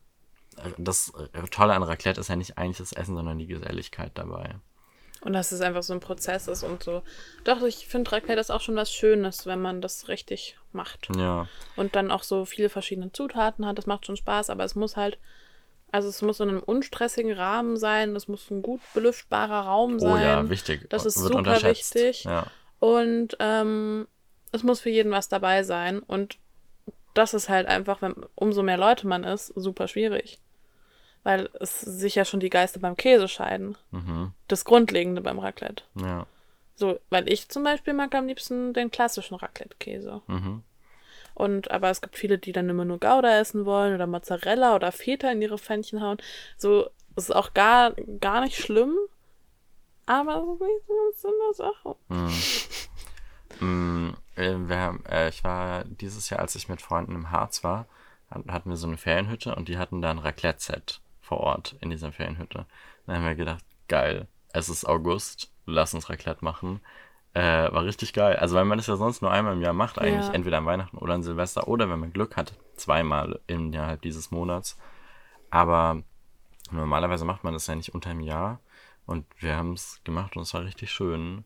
das 0.77 1.11
Tolle 1.51 1.73
an 1.73 1.83
Raclette 1.83 2.19
ist 2.19 2.29
ja 2.29 2.35
nicht 2.35 2.57
eigentlich 2.57 2.77
das 2.77 2.93
Essen, 2.93 3.15
sondern 3.15 3.37
die 3.37 3.47
Geselligkeit 3.47 4.11
dabei. 4.15 4.55
Und 5.21 5.33
dass 5.33 5.51
es 5.51 5.61
einfach 5.61 5.83
so 5.83 5.93
ein 5.93 5.99
Prozess 5.99 6.47
ist 6.47 6.63
und 6.63 6.81
so. 6.81 7.03
Doch, 7.43 7.61
ich 7.63 7.87
finde 7.87 8.11
Raclette 8.11 8.39
ist 8.39 8.51
auch 8.51 8.61
schon 8.61 8.75
was 8.75 8.93
Schönes, 8.93 9.45
wenn 9.45 9.61
man 9.61 9.81
das 9.81 10.07
richtig 10.07 10.57
macht. 10.71 11.09
Ja, 11.15 11.47
Und 11.75 11.95
dann 11.95 12.11
auch 12.11 12.23
so 12.23 12.45
viele 12.45 12.69
verschiedene 12.69 13.11
Zutaten 13.11 13.65
hat. 13.65 13.77
Das 13.77 13.85
macht 13.85 14.05
schon 14.05 14.15
Spaß, 14.15 14.49
aber 14.49 14.63
es 14.63 14.75
muss 14.75 14.95
halt, 14.95 15.17
also 15.91 16.07
es 16.07 16.21
muss 16.21 16.39
in 16.39 16.49
einem 16.49 16.63
unstressigen 16.63 17.33
Rahmen 17.33 17.75
sein. 17.75 18.15
Es 18.15 18.29
muss 18.29 18.49
ein 18.49 18.61
gut 18.61 18.79
belüftbarer 18.93 19.65
Raum 19.65 19.95
oh 19.95 19.99
sein. 19.99 20.23
ja, 20.23 20.49
wichtig. 20.49 20.89
Das 20.89 21.05
ist 21.05 21.21
Wird 21.21 21.33
super 21.33 21.63
wichtig. 21.63 22.23
Ja. 22.23 22.47
Und 22.79 23.35
ähm, 23.39 24.07
es 24.53 24.63
muss 24.63 24.79
für 24.79 24.89
jeden 24.89 25.11
was 25.11 25.27
dabei 25.27 25.63
sein. 25.63 25.99
Und 25.99 26.37
das 27.13 27.33
ist 27.33 27.49
halt 27.49 27.67
einfach, 27.67 28.01
wenn 28.01 28.15
umso 28.35 28.63
mehr 28.63 28.77
Leute 28.77 29.05
man 29.05 29.25
ist, 29.25 29.47
super 29.47 29.89
schwierig. 29.89 30.39
Weil 31.23 31.49
es 31.59 31.81
sich 31.81 32.15
ja 32.15 32.23
schon 32.25 32.39
die 32.39 32.49
Geister 32.49 32.79
beim 32.79 32.95
Käse 32.95 33.27
scheiden. 33.27 33.77
Mhm. 33.91 34.31
Das 34.47 34.63
Grundlegende 34.65 35.21
beim 35.21 35.39
Raclette. 35.39 35.83
Ja. 35.95 36.25
So, 36.75 36.97
weil 37.09 37.27
ich 37.31 37.49
zum 37.49 37.63
Beispiel 37.63 37.93
mag 37.93 38.15
am 38.15 38.27
liebsten 38.27 38.73
den 38.73 38.89
klassischen 38.89 39.35
Raclette-Käse. 39.35 40.21
Mhm. 40.27 40.63
Und 41.33 41.71
aber 41.71 41.89
es 41.89 42.01
gibt 42.01 42.15
viele, 42.17 42.37
die 42.37 42.53
dann 42.53 42.69
immer 42.69 42.85
nur 42.85 42.99
Gouda 42.99 43.39
essen 43.39 43.65
wollen 43.65 43.93
oder 43.95 44.07
Mozzarella 44.07 44.75
oder 44.75 44.91
Feta 44.91 45.29
in 45.31 45.41
ihre 45.41 45.57
Pfännchen 45.57 46.01
hauen. 46.01 46.17
So 46.57 46.89
ist 47.15 47.35
auch 47.35 47.53
gar, 47.53 47.91
gar 48.21 48.41
nicht 48.41 48.57
schlimm. 48.57 48.95
Aber 50.05 50.57
es 50.59 51.15
ist 51.15 51.21
so 51.21 51.27
in 51.27 51.33
der 51.47 51.53
Sache. 51.53 51.95
Mm, 53.59 54.09
äh, 54.35 54.55
wir 54.67 54.77
haben, 54.79 55.03
äh, 55.05 55.29
ich 55.29 55.43
war 55.43 55.83
dieses 55.83 56.29
Jahr, 56.29 56.39
als 56.39 56.55
ich 56.55 56.69
mit 56.69 56.81
Freunden 56.81 57.13
im 57.13 57.31
Harz 57.31 57.63
war, 57.63 57.87
hat- 58.31 58.47
hatten 58.47 58.69
wir 58.69 58.77
so 58.77 58.87
eine 58.87 58.97
Ferienhütte 58.97 59.53
und 59.55 59.67
die 59.67 59.77
hatten 59.77 60.01
da 60.01 60.11
ein 60.11 60.19
Raclette-Set 60.19 61.01
vor 61.29 61.41
Ort 61.41 61.77
in 61.79 61.91
dieser 61.91 62.11
Ferienhütte. 62.11 62.65
Dann 63.05 63.15
haben 63.15 63.25
wir 63.25 63.35
gedacht, 63.35 63.63
geil, 63.87 64.27
es 64.51 64.67
ist 64.67 64.85
August, 64.85 65.53
lass 65.67 65.93
uns 65.93 66.09
Raclette 66.09 66.43
machen. 66.43 66.81
Äh, 67.35 67.71
war 67.71 67.83
richtig 67.83 68.13
geil. 68.13 68.35
Also 68.37 68.55
weil 68.55 68.65
man 68.65 68.79
das 68.79 68.87
ja 68.87 68.95
sonst 68.95 69.21
nur 69.21 69.31
einmal 69.31 69.53
im 69.53 69.61
Jahr 69.61 69.73
macht, 69.73 69.99
eigentlich 69.99 70.27
Ja. 70.27 70.33
entweder 70.33 70.57
an 70.57 70.65
Weihnachten 70.65 70.97
oder 70.97 71.13
an 71.13 71.21
Silvester 71.21 71.67
oder 71.67 71.87
wenn 71.87 71.99
man 71.99 72.11
Glück 72.11 72.35
hat, 72.35 72.53
zweimal 72.75 73.39
innerhalb 73.45 74.01
dieses 74.01 74.31
Monats. 74.31 74.79
Aber 75.51 76.01
normalerweise 76.71 77.25
macht 77.25 77.43
man 77.43 77.53
das 77.53 77.67
ja 77.67 77.75
nicht 77.75 77.93
unter 77.93 78.09
einem 78.09 78.21
Jahr. 78.21 78.59
Und 79.05 79.25
wir 79.37 79.55
haben 79.55 79.73
es 79.73 80.01
gemacht 80.03 80.35
und 80.35 80.41
es 80.43 80.53
war 80.55 80.63
richtig 80.63 80.91
schön. 80.91 81.45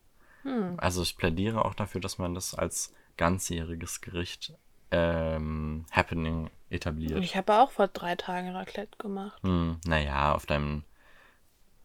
Also 0.77 1.01
ich 1.01 1.17
plädiere 1.17 1.65
auch 1.65 1.73
dafür, 1.73 1.99
dass 1.99 2.17
man 2.17 2.33
das 2.33 2.55
als 2.55 2.93
ganzjähriges 3.17 3.99
Gericht 3.99 4.53
ähm, 4.93 5.85
Happening 5.91 6.49
etabliert. 6.69 7.23
Ich 7.23 7.35
habe 7.35 7.53
auch 7.55 7.71
vor 7.71 7.87
drei 7.87 8.15
Tagen 8.15 8.51
Raclette 8.51 8.97
gemacht. 8.97 9.41
Hm, 9.43 9.79
naja, 9.85 10.33
auf 10.33 10.45
deinem 10.45 10.83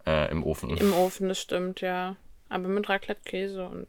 äh, 0.06 0.30
im 0.30 0.44
Ofen. 0.44 0.76
Im 0.76 0.92
Ofen, 0.92 1.28
das 1.28 1.40
stimmt, 1.40 1.80
ja. 1.80 2.16
Aber 2.48 2.68
mit 2.68 2.88
Raclette-Käse 2.88 3.66
und 3.66 3.88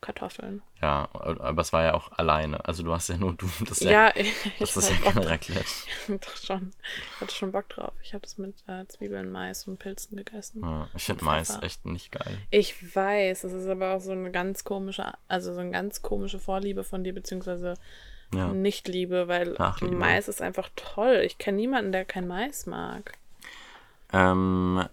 Kartoffeln. 0.00 0.62
Ja, 0.80 1.08
aber 1.12 1.62
es 1.62 1.72
war 1.72 1.82
ja 1.82 1.94
auch 1.94 2.12
alleine. 2.12 2.64
Also 2.64 2.82
du 2.82 2.92
hast 2.92 3.08
ja 3.08 3.16
nur 3.16 3.32
du. 3.34 3.48
Das 3.66 3.80
ja, 3.80 3.90
Ja, 3.90 4.12
ich, 4.16 4.32
das 4.58 4.76
ist 4.76 4.90
ja 4.90 4.96
Bock 4.96 5.04
kein 5.04 5.22
drauf. 5.22 5.30
Raclette. 5.32 5.64
Doch 6.08 6.36
schon. 6.36 6.70
Ich 7.14 7.20
hatte 7.20 7.34
schon 7.34 7.52
Bock 7.52 7.68
drauf. 7.68 7.92
Ich 8.02 8.12
habe 8.12 8.22
das 8.22 8.38
mit 8.38 8.54
äh, 8.68 8.86
Zwiebeln, 8.86 9.30
Mais 9.30 9.66
und 9.66 9.78
Pilzen 9.78 10.16
gegessen. 10.16 10.62
Ja, 10.62 10.88
ich 10.94 11.04
finde 11.04 11.24
Mais 11.24 11.48
Pfeffer. 11.48 11.62
echt 11.62 11.86
nicht 11.86 12.12
geil. 12.12 12.38
Ich 12.50 12.94
weiß, 12.94 13.44
es 13.44 13.52
ist 13.52 13.68
aber 13.68 13.94
auch 13.94 14.00
so 14.00 14.12
eine 14.12 14.30
ganz 14.30 14.64
komische, 14.64 15.12
also 15.28 15.54
so 15.54 15.60
eine 15.60 15.70
ganz 15.70 16.02
komische 16.02 16.38
Vorliebe 16.38 16.84
von 16.84 17.02
dir, 17.02 17.14
beziehungsweise 17.14 17.74
Ja. 18.34 18.48
Nicht-Liebe, 18.48 19.28
weil 19.28 19.52
Nachliebe. 19.52 19.94
Mais 19.94 20.28
ist 20.28 20.42
einfach 20.42 20.68
toll. 20.76 21.22
Ich 21.24 21.38
kenne 21.38 21.56
niemanden, 21.56 21.92
der 21.92 22.04
kein 22.04 22.26
Mais 22.26 22.66
mag. 22.66 23.12
Ähm, 24.12 24.84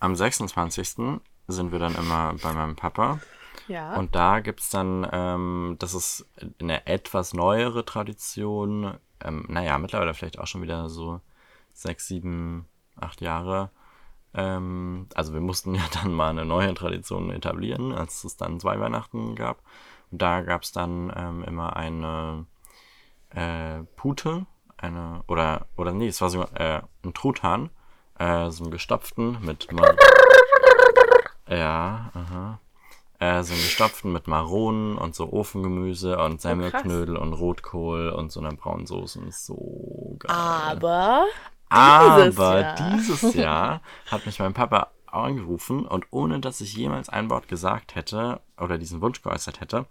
am 0.00 0.16
26. 0.16 1.20
sind 1.48 1.72
wir 1.72 1.78
dann 1.78 1.94
immer 1.94 2.34
bei 2.42 2.52
meinem 2.52 2.76
Papa. 2.76 3.20
Ja. 3.68 3.96
Und 3.96 4.14
da 4.14 4.40
gibt's 4.40 4.70
dann, 4.70 5.06
ähm, 5.12 5.76
das 5.78 5.94
ist 5.94 6.26
eine 6.60 6.86
etwas 6.86 7.32
neuere 7.32 7.84
Tradition, 7.84 8.94
ähm, 9.20 9.44
naja, 9.48 9.78
mittlerweile 9.78 10.14
vielleicht 10.14 10.38
auch 10.38 10.46
schon 10.46 10.62
wieder 10.62 10.88
so 10.88 11.20
sechs, 11.72 12.06
sieben, 12.06 12.66
acht 12.96 13.20
Jahre. 13.20 13.70
Ähm, 14.34 15.06
also 15.14 15.32
wir 15.32 15.40
mussten 15.40 15.74
ja 15.76 15.82
dann 15.92 16.12
mal 16.12 16.30
eine 16.30 16.44
neue 16.44 16.74
Tradition 16.74 17.30
etablieren, 17.30 17.92
als 17.92 18.24
es 18.24 18.36
dann 18.36 18.60
zwei 18.60 18.78
Weihnachten 18.80 19.34
gab. 19.34 19.62
Und 20.10 20.20
da 20.20 20.40
gab's 20.42 20.72
dann 20.72 21.12
ähm, 21.16 21.44
immer 21.44 21.76
eine 21.76 22.46
äh, 23.34 23.82
Pute, 23.96 24.46
eine, 24.76 25.22
oder, 25.28 25.66
oder 25.76 25.92
nee, 25.92 26.08
es 26.08 26.20
war 26.20 26.30
sogar 26.30 26.48
äh, 26.60 26.82
ein 27.04 27.14
Truthahn, 27.14 27.70
äh, 28.18 28.50
so 28.50 28.64
einen 28.64 28.70
gestopften 28.70 29.38
mit 29.40 29.70
Mar 29.72 29.94
Ja, 31.48 32.10
aha. 32.14 32.60
Äh, 33.18 33.42
so 33.44 33.52
einen 33.52 33.62
gestopften 33.62 34.12
mit 34.12 34.26
Maronen 34.26 34.98
und 34.98 35.14
so 35.14 35.32
Ofengemüse 35.32 36.18
und 36.18 36.40
Semmelknödel 36.40 37.16
und 37.16 37.32
Rotkohl 37.34 38.08
und 38.10 38.32
so 38.32 38.40
einer 38.40 38.52
braunen 38.52 38.86
Soße. 38.86 39.20
Und 39.20 39.32
so 39.34 40.16
geil. 40.18 40.30
aber 41.68 42.28
Aber 42.36 42.60
Jahr. 42.60 42.74
dieses 42.74 43.34
Jahr 43.34 43.80
hat 44.10 44.26
mich 44.26 44.40
mein 44.40 44.54
Papa 44.54 44.90
angerufen 45.06 45.86
und 45.86 46.06
ohne 46.10 46.40
dass 46.40 46.60
ich 46.60 46.74
jemals 46.74 47.08
ein 47.08 47.30
Wort 47.30 47.46
gesagt 47.48 47.94
hätte 47.94 48.40
oder 48.58 48.78
diesen 48.78 49.00
Wunsch 49.00 49.22
geäußert 49.22 49.60
hätte, 49.60 49.86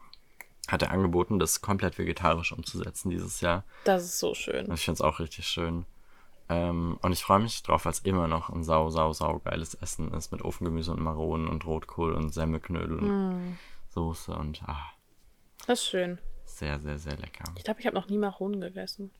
hat 0.71 0.81
er 0.81 0.91
angeboten, 0.91 1.37
das 1.39 1.61
komplett 1.61 1.97
vegetarisch 1.97 2.51
umzusetzen 2.51 3.09
dieses 3.09 3.41
Jahr. 3.41 3.63
das 3.83 4.03
ist 4.03 4.19
so 4.19 4.33
schön. 4.33 4.67
Und 4.67 4.73
ich 4.75 4.85
finde 4.85 4.95
es 4.95 5.01
auch 5.01 5.19
richtig 5.19 5.45
schön. 5.47 5.85
Ähm, 6.49 6.97
und 7.01 7.11
ich 7.13 7.23
freue 7.23 7.39
mich 7.39 7.61
drauf, 7.63 7.85
weil 7.85 7.91
es 7.93 7.99
immer 7.99 8.27
noch 8.27 8.49
ein 8.49 8.63
sau, 8.63 8.89
sau, 8.89 9.13
sau 9.13 9.39
geiles 9.39 9.73
Essen 9.75 10.13
ist 10.13 10.31
mit 10.31 10.41
Ofengemüse 10.43 10.91
und 10.91 11.01
Maronen 11.01 11.47
und 11.47 11.65
Rotkohl 11.65 12.13
und 12.13 12.29
Semmelknödel 12.33 12.99
und 12.99 13.57
Soße 13.89 14.33
und 14.33 14.61
ah, 14.67 14.85
Das 15.67 15.79
ist 15.79 15.87
schön. 15.89 16.19
sehr, 16.45 16.79
sehr, 16.79 16.97
sehr 16.99 17.17
lecker. 17.17 17.45
Ich 17.57 17.63
glaube, 17.63 17.79
ich 17.79 17.85
habe 17.85 17.95
noch 17.95 18.07
nie 18.09 18.17
Maronen 18.17 18.59
gegessen. 18.61 19.11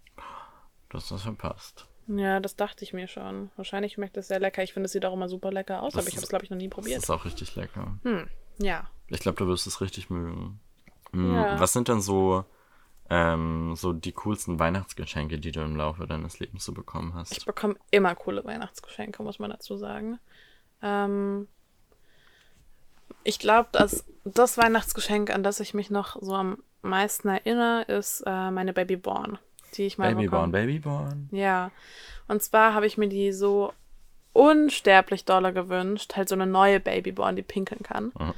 Du 0.89 0.97
hast 0.97 1.09
das 1.11 1.21
verpasst. 1.23 1.87
Ja, 2.07 2.39
das 2.41 2.55
dachte 2.57 2.83
ich 2.83 2.91
mir 2.91 3.07
schon. 3.07 3.49
Wahrscheinlich 3.55 3.93
schmeckt 3.93 4.17
es 4.17 4.27
sehr 4.27 4.39
lecker. 4.39 4.63
Ich 4.63 4.73
finde, 4.73 4.85
es 4.87 4.91
sieht 4.91 5.05
auch 5.05 5.13
immer 5.13 5.29
super 5.29 5.51
lecker 5.51 5.81
aus, 5.83 5.93
Das 5.93 6.01
aber 6.03 6.09
ich 6.09 6.15
habe 6.15 6.23
es, 6.23 6.29
glaube 6.29 6.43
ich, 6.43 6.49
noch 6.51 6.57
nie 6.57 6.67
Das 6.67 6.75
probiert. 6.75 6.97
ist 7.03 7.09
auch 7.09 7.23
richtig 7.23 7.55
lecker. 7.55 7.97
Ja. 8.57 8.89
Ich 9.07 9.19
glaube, 9.21 9.37
du 9.37 9.47
wirst 9.47 9.67
es 9.67 9.79
richtig 9.79 10.09
mögen. 10.09 10.59
Mm, 11.11 11.33
Ja. 11.35 11.59
Was 11.59 11.73
sind 11.73 11.87
denn 11.87 12.01
so, 12.01 12.45
ähm, 13.09 13.75
so 13.75 13.93
die 13.93 14.13
coolsten 14.13 14.59
Weihnachtsgeschenke, 14.59 15.37
die 15.39 15.51
du 15.51 15.61
im 15.61 15.75
Laufe 15.75 16.07
deines 16.07 16.39
Lebens 16.39 16.63
so 16.65 16.71
bekommen 16.73 17.13
hast? 17.13 17.37
Ich 17.37 17.45
bekomme 17.45 17.75
immer 17.91 18.15
coole 18.15 18.43
Weihnachtsgeschenke, 18.45 19.21
muss 19.23 19.39
man 19.39 19.51
dazu 19.51 19.77
sagen. 19.77 20.19
Ähm, 20.81 21.47
ich 23.23 23.39
glaube, 23.39 23.69
dass 23.71 24.05
das 24.23 24.57
Weihnachtsgeschenk, 24.57 25.29
an 25.33 25.43
das 25.43 25.59
ich 25.59 25.73
mich 25.73 25.89
noch 25.89 26.17
so 26.21 26.33
am 26.35 26.57
meisten 26.81 27.27
erinnere, 27.27 27.83
ist 27.83 28.21
äh, 28.25 28.51
meine 28.51 28.73
Babyborn, 28.73 29.37
die 29.75 29.83
ich 29.85 29.97
mal 29.97 30.15
Babyborn. 30.15 30.51
Babyborn. 30.51 31.29
Ja. 31.31 31.71
Und 32.27 32.41
zwar 32.41 32.73
habe 32.73 32.87
ich 32.87 32.97
mir 32.97 33.09
die 33.09 33.31
so 33.31 33.73
unsterblich 34.33 35.25
doller 35.25 35.51
gewünscht, 35.51 36.15
halt 36.15 36.29
so 36.29 36.35
eine 36.35 36.45
neue 36.45 36.79
Babyborn, 36.79 37.35
die 37.35 37.41
pinkeln 37.41 37.83
kann. 37.83 38.13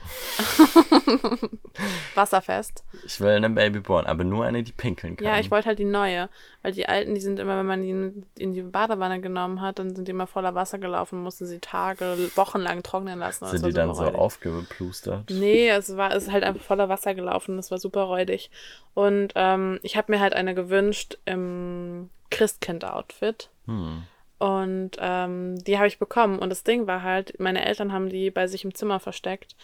Wasserfest. 2.16 2.84
Ich 3.06 3.20
will 3.22 3.30
eine 3.30 3.50
Babyborn, 3.50 4.08
aber 4.08 4.24
nur 4.24 4.46
eine, 4.46 4.64
die 4.64 4.72
pinkeln 4.72 5.18
kann. 5.18 5.26
Ja, 5.26 5.40
ich 5.40 5.52
wollte 5.52 5.68
halt 5.68 5.78
die 5.78 5.86
neue, 5.86 6.30
weil 6.64 6.72
die 6.72 6.88
alten, 6.88 7.14
die 7.14 7.22
sind 7.22 7.40
immer, 7.40 7.60
wenn 7.60 7.66
man 7.68 7.82
die 7.84 7.92
in, 8.42 8.54
die 8.54 8.64
Badewanne 8.64 9.22
genommen 9.22 9.62
hat, 9.62 9.78
dann 9.78 9.96
sind 9.96 10.08
die 10.08 10.12
immer 10.12 10.26
voller 10.26 10.56
Wasser 10.56 10.80
gelaufen, 10.80 11.22
mussten 11.22 11.46
sie 11.46 11.60
Tage, 11.60 12.18
Wochenlang 12.36 12.82
trocknen 12.82 13.20
lassen. 13.20 13.46
Sind 13.46 13.66
die 13.66 13.74
dann 13.74 13.90
super 13.90 13.96
so 13.96 14.04
räudig. 14.06 14.20
aufgeplustert? 14.20 15.30
Nee, 15.30 15.70
es 15.70 15.96
war 15.96 16.16
es 16.16 16.24
ist 16.24 16.32
halt 16.32 16.44
einfach 16.44 16.64
voller 16.64 16.90
Wasser 16.90 17.14
gelaufen. 17.14 17.58
Das 17.58 17.70
war 17.70 17.78
super 17.78 18.04
räudig. 18.04 18.50
Und 18.94 19.34
ähm, 19.36 19.80
ich 19.84 19.96
habe 19.96 20.12
mir 20.12 20.20
halt 20.20 20.34
eine 20.34 20.56
gewünscht 20.56 21.18
im 21.26 22.10
Christkind-Outfit. 22.32 23.50
Hm. 23.66 24.04
Und 24.44 24.92
ähm, 25.00 25.64
die 25.64 25.78
habe 25.78 25.88
ich 25.88 26.00
bekommen. 26.00 26.38
Und 26.38 26.50
das 26.50 26.66
Ding 26.66 26.86
war 26.86 27.02
halt, 27.02 27.40
meine 27.40 27.64
Eltern 27.64 27.94
haben 27.94 28.10
die 28.10 28.30
bei 28.30 28.48
sich 28.48 28.66
im 28.66 28.76
Zimmer 28.76 29.00
versteckt. 29.00 29.56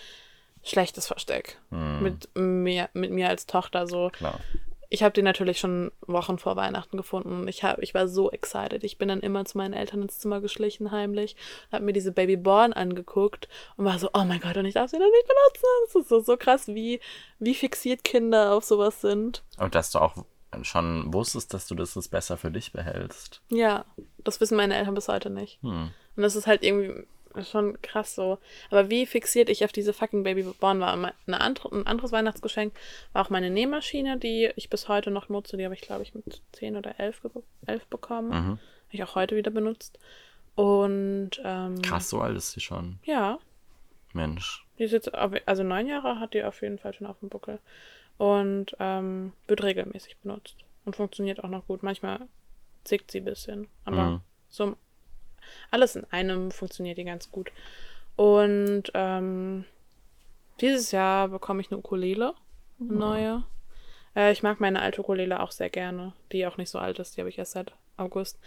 Schlechtes 0.63 1.05
Versteck. 1.05 1.59
Mit, 2.01 2.29
mir, 2.35 2.87
mit 2.93 3.11
mir 3.11 3.27
als 3.27 3.45
Tochter 3.45 3.87
so. 3.87 4.09
Klar. 4.13 4.39
Ich 4.87 5.03
habe 5.03 5.11
die 5.11 5.21
natürlich 5.21 5.59
schon 5.59 5.91
Wochen 6.07 6.39
vor 6.39 6.55
Weihnachten 6.55 6.95
gefunden. 6.95 7.45
Ich, 7.49 7.61
hab, 7.61 7.79
ich 7.79 7.93
war 7.93 8.07
so 8.07 8.31
excited. 8.31 8.85
Ich 8.85 8.97
bin 8.97 9.09
dann 9.09 9.19
immer 9.19 9.43
zu 9.43 9.57
meinen 9.57 9.73
Eltern 9.73 10.03
ins 10.03 10.19
Zimmer 10.19 10.39
geschlichen, 10.39 10.91
heimlich. 10.91 11.35
Habe 11.73 11.83
mir 11.83 11.93
diese 11.93 12.13
Babyborn 12.13 12.71
angeguckt 12.71 13.49
und 13.75 13.83
war 13.83 13.99
so, 13.99 14.09
oh 14.13 14.23
mein 14.23 14.39
Gott, 14.39 14.55
und 14.55 14.65
ich 14.65 14.75
darf 14.75 14.89
sie 14.91 14.97
noch 14.97 15.11
nicht 15.11 15.27
benutzen. 15.27 15.67
Das 15.87 15.95
ist 16.03 16.09
so, 16.09 16.21
so 16.21 16.37
krass, 16.37 16.69
wie, 16.69 17.01
wie 17.37 17.53
fixiert 17.53 18.05
Kinder 18.05 18.53
auf 18.53 18.63
sowas 18.63 19.01
sind. 19.01 19.43
Und 19.57 19.75
dass 19.75 19.91
du 19.91 19.99
auch 19.99 20.15
schon 20.63 21.13
wusstest, 21.13 21.53
dass 21.53 21.67
du 21.67 21.75
das 21.75 21.95
besser 22.07 22.37
für 22.37 22.51
dich 22.51 22.71
behältst. 22.71 23.41
Ja, 23.49 23.85
das 24.23 24.41
wissen 24.41 24.57
meine 24.57 24.75
Eltern 24.75 24.95
bis 24.95 25.07
heute 25.07 25.29
nicht. 25.29 25.61
Hm. 25.61 25.91
Und 26.15 26.23
das 26.23 26.35
ist 26.35 26.47
halt 26.47 26.63
irgendwie 26.63 27.05
schon 27.43 27.79
krass 27.83 28.15
so. 28.15 28.39
Aber 28.71 28.89
wie 28.89 29.05
fixiert 29.05 29.49
ich 29.49 29.63
auf 29.63 29.71
diese 29.71 29.93
fucking 29.93 30.23
Babyborn 30.23 30.79
war. 30.79 30.91
Eine 30.93 31.41
andere, 31.41 31.69
ein 31.75 31.85
anderes 31.87 32.11
Weihnachtsgeschenk 32.11 32.73
war 33.13 33.23
auch 33.25 33.29
meine 33.29 33.51
Nähmaschine, 33.51 34.17
die 34.17 34.51
ich 34.55 34.69
bis 34.69 34.87
heute 34.87 35.11
noch 35.11 35.29
nutze. 35.29 35.55
Die 35.55 35.63
habe 35.63 35.75
ich, 35.75 35.81
glaube 35.81 36.01
ich, 36.03 36.15
mit 36.15 36.41
10 36.53 36.75
oder 36.75 36.99
11, 36.99 37.21
ge- 37.21 37.31
11 37.67 37.85
bekommen. 37.85 38.29
Mhm. 38.29 38.49
Habe 38.53 38.59
ich 38.91 39.03
auch 39.03 39.13
heute 39.15 39.35
wieder 39.35 39.51
benutzt. 39.51 39.99
Und 40.55 41.31
ähm, 41.43 41.81
Krass, 41.81 42.09
so 42.09 42.19
alt 42.19 42.35
ist 42.35 42.51
sie 42.51 42.59
schon. 42.59 42.99
ja, 43.03 43.37
Mensch. 44.11 44.65
die 44.79 44.83
ist 44.85 44.91
jetzt, 44.91 45.13
also 45.13 45.63
neun 45.63 45.85
Jahre 45.87 46.19
hat 46.19 46.33
die 46.33 46.43
auf 46.43 46.61
jeden 46.63 46.79
Fall 46.79 46.93
schon 46.95 47.05
auf 47.07 47.19
dem 47.19 47.29
Buckel. 47.29 47.59
Und 48.19 48.75
ähm, 48.79 49.33
wird 49.47 49.63
regelmäßig 49.63 50.17
benutzt. 50.17 50.55
Und 50.85 50.95
funktioniert 50.95 51.43
auch 51.43 51.49
noch 51.49 51.65
gut. 51.65 51.81
Manchmal 51.81 52.27
zickt 52.83 53.09
sie 53.11 53.21
ein 53.21 53.25
bisschen. 53.25 53.67
Aber 53.85 54.03
Mhm. 54.03 54.21
so 54.49 54.75
alles 55.71 55.95
in 55.95 56.05
einem 56.11 56.51
funktioniert 56.51 56.97
die 56.99 57.05
ganz 57.05 57.31
gut. 57.31 57.51
Und 58.15 58.83
ähm, 58.93 59.65
Dieses 60.61 60.91
Jahr 60.91 61.29
bekomme 61.29 61.61
ich 61.61 61.71
eine 61.71 61.77
Ukulele, 61.77 62.33
eine 62.81 62.91
neue. 62.93 63.43
Äh, 64.15 64.33
ich 64.33 64.43
mag 64.43 64.59
meine 64.59 64.81
alte 64.81 64.99
Ukulele 64.99 65.39
auch 65.39 65.51
sehr 65.51 65.69
gerne, 65.69 66.11
die 66.33 66.45
auch 66.45 66.57
nicht 66.57 66.69
so 66.69 66.79
alt 66.79 66.99
ist, 66.99 67.15
die 67.15 67.21
habe 67.21 67.29
ich 67.29 67.37
erst 67.39 67.53
seit 67.53 67.71
August. 67.95 68.37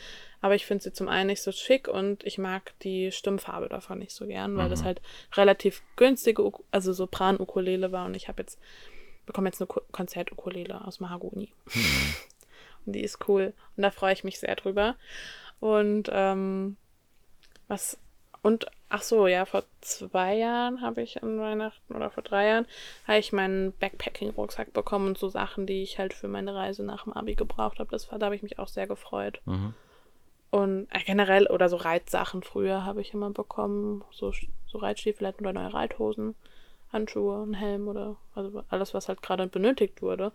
Aber 0.42 0.54
ich 0.54 0.66
finde 0.66 0.84
sie 0.84 0.92
zum 0.92 1.08
einen 1.08 1.28
nicht 1.28 1.40
so 1.42 1.52
schick 1.52 1.88
und 1.88 2.22
ich 2.24 2.36
mag 2.36 2.78
die 2.80 3.10
Stimmfarbe 3.12 3.68
davon 3.70 3.98
nicht 3.98 4.12
so 4.12 4.26
gern, 4.26 4.56
weil 4.58 4.68
das 4.68 4.84
halt 4.84 5.00
relativ 5.34 5.82
günstige, 5.96 6.50
also 6.70 6.92
Sopran-Ukulele 6.92 7.92
war 7.92 8.04
und 8.04 8.14
ich 8.14 8.28
habe 8.28 8.42
jetzt, 8.42 8.58
bekomme 9.26 9.48
jetzt 9.48 9.60
eine 9.60 9.66
Ko- 9.68 9.82
Konzert-Ukulele 9.92 10.84
aus 10.84 11.00
Mahagoni. 11.00 11.52
und 12.86 12.92
die 12.94 13.02
ist 13.02 13.28
cool 13.28 13.52
und 13.76 13.82
da 13.82 13.90
freue 13.90 14.12
ich 14.12 14.24
mich 14.24 14.38
sehr 14.38 14.56
drüber. 14.56 14.96
Und 15.60 16.08
ähm, 16.12 16.76
was 17.68 17.98
und 18.42 18.66
ach 18.88 19.02
so, 19.02 19.28
ja, 19.28 19.44
vor 19.44 19.62
zwei 19.80 20.34
Jahren 20.34 20.80
habe 20.82 21.00
ich 21.00 21.22
an 21.22 21.38
Weihnachten 21.38 21.94
oder 21.94 22.10
vor 22.10 22.24
drei 22.24 22.48
Jahren 22.48 22.66
habe 23.06 23.18
ich 23.18 23.32
meinen 23.32 23.72
Backpacking-Rucksack 23.78 24.72
bekommen 24.72 25.08
und 25.08 25.18
so 25.18 25.28
Sachen, 25.28 25.66
die 25.66 25.82
ich 25.82 25.98
halt 25.98 26.12
für 26.12 26.28
meine 26.28 26.54
Reise 26.54 26.82
nach 26.82 27.04
dem 27.04 27.12
Abi 27.12 27.36
gebraucht 27.36 27.78
habe. 27.78 27.90
Das 27.90 28.10
war, 28.10 28.18
da 28.18 28.26
habe 28.26 28.36
ich 28.36 28.42
mich 28.42 28.58
auch 28.58 28.68
sehr 28.68 28.88
gefreut. 28.88 29.40
Mhm. 29.46 29.74
Und 30.50 30.88
äh, 30.90 31.00
generell 31.06 31.46
oder 31.46 31.68
so 31.68 31.76
Reitsachen 31.76 32.42
früher 32.42 32.84
habe 32.84 33.00
ich 33.00 33.14
immer 33.14 33.30
bekommen, 33.30 34.04
so, 34.10 34.32
so 34.66 34.78
Reitstiefel 34.78 35.32
oder 35.38 35.52
neue 35.52 35.72
Reithosen, 35.72 36.34
Handschuhe, 36.92 37.42
ein 37.42 37.54
Helm 37.54 37.88
oder 37.88 38.16
also 38.34 38.62
alles, 38.68 38.94
was 38.94 39.08
halt 39.08 39.22
gerade 39.22 39.46
benötigt 39.46 40.02
wurde. 40.02 40.32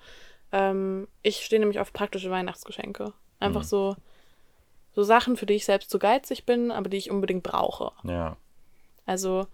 Ähm, 0.52 1.08
ich 1.22 1.44
stehe 1.46 1.60
nämlich 1.60 1.80
auf 1.80 1.94
praktische 1.94 2.32
Weihnachtsgeschenke. 2.32 3.14
Einfach 3.40 3.64
so, 3.64 3.96
so 4.96 5.04
Sachen, 5.04 5.38
für 5.38 5.46
die 5.46 5.54
ich 5.54 5.66
selbst 5.66 5.92
zu 5.92 6.00
geizig 6.00 6.46
bin, 6.46 6.72
aber 6.72 6.90
die 6.90 6.98
ich 6.98 7.12
unbedingt 7.12 7.44
brauche. 7.44 7.92
Ja. 8.04 8.38
Also, 9.06 9.48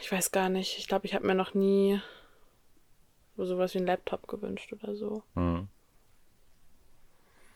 ich 0.00 0.10
weiß 0.10 0.32
gar 0.32 0.48
nicht. 0.48 0.78
Ich 0.78 0.88
glaube, 0.88 1.06
ich 1.06 1.14
habe 1.14 1.26
mir 1.26 1.34
noch 1.34 1.54
nie 1.54 2.00
so 3.36 3.44
sowas 3.44 3.74
wie 3.74 3.78
einen 3.78 3.86
Laptop 3.86 4.26
gewünscht 4.28 4.72
oder 4.72 4.94
so. 4.94 5.22
Mhm. 5.34 5.68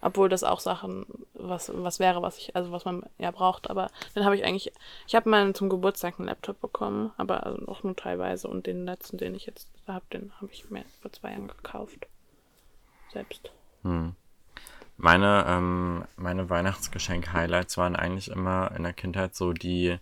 Obwohl 0.00 0.28
das 0.28 0.44
auch 0.44 0.60
Sachen, 0.60 1.06
was, 1.34 1.72
was 1.74 1.98
wäre, 1.98 2.22
was 2.22 2.38
ich, 2.38 2.54
also 2.54 2.70
was 2.70 2.84
man 2.84 3.02
ja 3.18 3.30
braucht, 3.30 3.68
aber 3.68 3.90
dann 4.14 4.24
habe 4.24 4.36
ich 4.36 4.44
eigentlich, 4.44 4.72
ich 5.06 5.14
habe 5.14 5.28
mal 5.28 5.52
zum 5.54 5.68
Geburtstag 5.68 6.18
einen 6.18 6.28
Laptop 6.28 6.60
bekommen, 6.60 7.12
aber 7.16 7.44
also 7.44 7.66
auch 7.66 7.82
nur 7.82 7.96
teilweise 7.96 8.46
und 8.48 8.66
den 8.66 8.84
letzten, 8.84 9.18
den 9.18 9.34
ich 9.34 9.46
jetzt 9.46 9.68
habe, 9.88 10.04
den 10.12 10.32
habe 10.40 10.52
ich 10.52 10.70
mir 10.70 10.84
vor 11.00 11.12
zwei 11.12 11.32
Jahren 11.32 11.48
gekauft. 11.48 12.06
Selbst. 13.12 13.50
Meine, 14.96 15.44
ähm, 15.48 16.04
meine 16.16 16.50
Weihnachtsgeschenk-Highlights 16.50 17.76
waren 17.76 17.96
eigentlich 17.96 18.30
immer 18.30 18.72
in 18.76 18.82
der 18.82 18.92
Kindheit 18.92 19.34
so 19.34 19.52
die, 19.52 19.98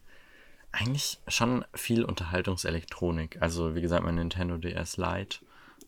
eigentlich 0.72 1.18
schon 1.28 1.64
viel 1.74 2.04
Unterhaltungselektronik. 2.04 3.40
Also 3.40 3.74
wie 3.74 3.80
gesagt, 3.80 4.04
mein 4.04 4.16
Nintendo 4.16 4.56
DS 4.58 4.96
Lite. 4.96 5.38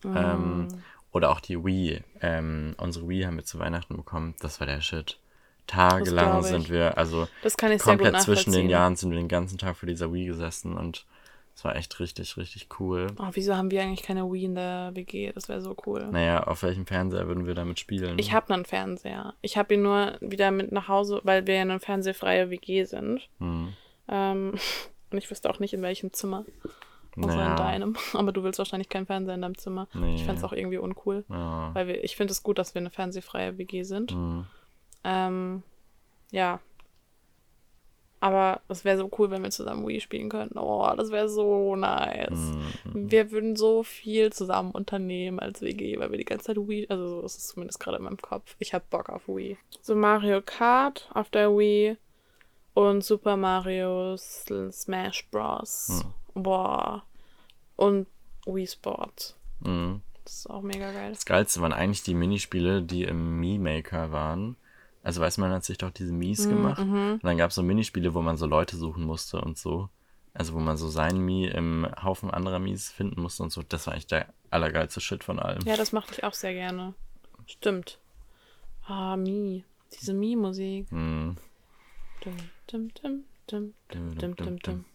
Ähm, 0.03 0.67
oder 1.11 1.31
auch 1.31 1.39
die 1.39 1.63
Wii. 1.63 2.01
Ähm, 2.21 2.75
unsere 2.77 3.07
Wii 3.07 3.23
haben 3.23 3.37
wir 3.37 3.45
zu 3.45 3.59
Weihnachten 3.59 3.95
bekommen. 3.95 4.35
Das 4.39 4.59
war 4.59 4.67
der 4.67 4.81
Shit. 4.81 5.17
Tagelang 5.67 6.41
sind 6.41 6.69
wir, 6.69 6.97
also 6.97 7.27
komplett 7.79 8.21
zwischen 8.21 8.51
den. 8.51 8.69
Jahren 8.69 8.95
sind 8.95 9.11
wir 9.11 9.17
den 9.17 9.27
ganzen 9.27 9.59
Tag 9.59 9.77
vor 9.77 9.87
dieser 9.87 10.11
Wii 10.11 10.25
gesessen 10.25 10.75
und 10.75 11.05
es 11.59 11.63
war 11.63 11.75
echt 11.75 11.99
richtig, 11.99 12.37
richtig 12.37 12.69
cool. 12.79 13.07
Oh, 13.19 13.27
wieso 13.33 13.55
haben 13.55 13.69
wir 13.69 13.83
eigentlich 13.83 14.01
keine 14.01 14.23
Wii 14.31 14.45
in 14.45 14.55
der 14.55 14.91
WG? 14.93 15.31
Das 15.33 15.49
wäre 15.49 15.61
so 15.61 15.75
cool. 15.85 16.07
Naja, 16.09 16.43
auf 16.43 16.63
welchem 16.63 16.87
Fernseher 16.87 17.27
würden 17.27 17.45
wir 17.45 17.53
damit 17.53 17.79
spielen? 17.79 18.17
Ich 18.17 18.31
habe 18.31 18.53
einen 18.53 18.65
Fernseher. 18.65 19.33
Ich 19.41 19.57
habe 19.57 19.73
ihn 19.73 19.81
nur 19.81 20.17
wieder 20.21 20.51
mit 20.51 20.71
nach 20.71 20.87
Hause, 20.87 21.19
weil 21.23 21.45
wir 21.45 21.55
ja 21.55 21.61
eine 21.61 21.79
fernsehfreie 21.79 22.49
WG 22.49 22.85
sind. 22.85 23.27
Hm. 23.39 23.73
Ähm, 24.07 24.53
und 25.11 25.17
ich 25.17 25.29
wüsste 25.29 25.49
auch 25.49 25.59
nicht, 25.59 25.73
in 25.73 25.81
welchem 25.81 26.13
Zimmer. 26.13 26.45
Außer 27.23 27.35
Naja. 27.35 27.51
in 27.51 27.57
deinem. 27.57 27.95
Aber 28.13 28.31
du 28.31 28.43
willst 28.43 28.59
wahrscheinlich 28.59 28.89
keinen 28.89 29.05
Fernseher 29.05 29.35
in 29.35 29.41
deinem 29.41 29.57
Zimmer. 29.57 29.87
Nee. 29.93 30.15
Ich 30.15 30.23
fände 30.23 30.39
es 30.39 30.43
auch 30.43 30.53
irgendwie 30.53 30.77
uncool. 30.77 31.25
Ja. 31.29 31.71
Weil 31.73 31.87
wir, 31.87 32.03
ich 32.03 32.15
finde 32.15 32.31
es 32.31 32.43
gut, 32.43 32.57
dass 32.57 32.73
wir 32.75 32.79
eine 32.81 32.89
fernsehfreie 32.89 33.57
WG 33.57 33.83
sind. 33.83 34.11
Hm. 34.11 34.45
Ähm, 35.03 35.63
ja. 36.31 36.59
Aber 38.21 38.59
es 38.67 38.83
wäre 38.83 38.97
so 38.97 39.09
cool, 39.17 39.31
wenn 39.31 39.43
wir 39.43 39.49
zusammen 39.49 39.87
Wii 39.87 40.01
spielen 40.01 40.27
könnten. 40.29 40.57
Oh, 40.57 40.93
das 40.97 41.09
wäre 41.09 41.29
so 41.29 41.77
nice. 41.77 42.51
Hm. 42.83 43.09
Wir 43.09 43.31
würden 43.31 43.55
so 43.55 43.83
viel 43.83 44.33
zusammen 44.33 44.71
unternehmen 44.71 45.39
als 45.39 45.61
WG, 45.61 45.97
weil 45.99 46.11
wir 46.11 46.17
die 46.17 46.25
ganze 46.25 46.47
Zeit 46.47 46.57
Wii, 46.57 46.87
also 46.89 47.07
so 47.07 47.21
ist 47.21 47.37
es 47.37 47.47
zumindest 47.47 47.79
gerade 47.79 47.97
in 47.97 48.03
meinem 48.03 48.17
Kopf. 48.17 48.57
Ich 48.59 48.73
habe 48.73 48.83
Bock 48.89 49.07
auf 49.09 49.27
Wii. 49.29 49.57
So 49.81 49.95
Mario 49.95 50.41
Kart 50.45 51.09
auf 51.13 51.29
der 51.29 51.49
Wii 51.51 51.95
und 52.73 53.03
Super 53.05 53.37
Mario 53.37 54.17
Smash 54.17 55.29
Bros. 55.31 56.03
Boah. 56.33 57.03
Und 57.79 58.07
Wii 58.45 58.67
Sports. 58.67 59.37
Hm. 59.63 60.01
Das 60.25 60.33
ist 60.39 60.49
auch 60.49 60.61
mega 60.61 60.91
geil. 60.91 61.11
Das 61.13 61.25
Geilste 61.25 61.61
waren 61.61 61.71
eigentlich 61.71 62.03
die 62.03 62.13
Minispiele, 62.13 62.81
die 62.83 63.03
im 63.03 63.39
Mii 63.39 63.57
Maker 63.57 64.11
waren. 64.11 64.57
Also 65.01 65.21
weiß 65.21 65.37
man 65.37 65.51
hat 65.51 65.63
sich 65.63 65.77
doch 65.77 65.89
diese 65.91 66.11
Mies 66.11 66.45
Mhm, 66.45 66.49
gemacht. 66.49 66.79
Und 66.81 67.23
dann 67.23 67.37
gab 67.37 67.51
es 67.51 67.55
so 67.55 67.63
Minispiele, 67.63 68.13
wo 68.13 68.21
man 68.21 68.35
so 68.35 68.45
Leute 68.47 68.75
suchen 68.75 69.05
musste 69.05 69.39
und 69.39 69.57
so. 69.57 69.87
Also 70.33 70.53
wo 70.53 70.59
man 70.59 70.75
so 70.75 70.89
sein 70.89 71.17
Mii 71.19 71.47
im 71.47 71.87
Haufen 72.03 72.29
anderer 72.29 72.59
Mies 72.59 72.91
finden 72.91 73.21
musste 73.21 73.43
und 73.43 73.51
so. 73.53 73.63
Das 73.63 73.87
war 73.87 73.93
eigentlich 73.93 74.07
der 74.07 74.27
allergeilste 74.49 74.99
Shit 74.99 75.23
von 75.23 75.39
allem. 75.39 75.65
Ja, 75.65 75.77
das 75.77 75.93
mache 75.93 76.11
ich 76.11 76.23
auch 76.25 76.33
sehr 76.33 76.53
gerne. 76.53 76.93
Stimmt. 77.45 77.97
Ah, 78.85 79.15
Mi. 79.15 79.63
Diese 79.93 80.13
Mi-Musik. 80.13 80.91
Hm. 80.91 81.37
Dum, 82.23 82.35
dum, 82.67 82.91
dum, 83.01 83.23
dum, 83.47 83.73
dum, 83.87 84.15
dum, 84.17 84.35
dum, 84.35 84.59
dum. 84.59 84.85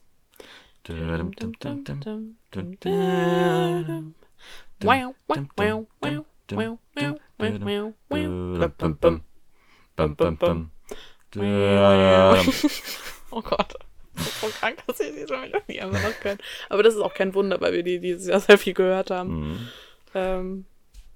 Oh 13.30 13.42
Gott. 13.42 13.74
Das 14.14 14.26
ist 14.26 14.40
so 14.40 14.46
krank, 14.46 14.78
dass 14.86 15.00
ich 15.00 15.12
diese 15.12 15.36
Melodie 15.36 15.78
immer 15.78 15.98
noch 15.98 16.20
können. 16.20 16.38
Aber 16.68 16.84
das 16.84 16.94
ist 16.94 17.00
auch 17.00 17.14
kein 17.14 17.34
Wunder, 17.34 17.60
weil 17.60 17.72
wir 17.72 17.82
die 17.82 17.98
dieses 17.98 18.28
Jahr 18.28 18.38
sehr 18.38 18.58
viel 18.58 18.74
gehört 18.74 19.10
haben. 19.10 19.28
Hm. 19.30 19.68
Ähm, 20.14 20.64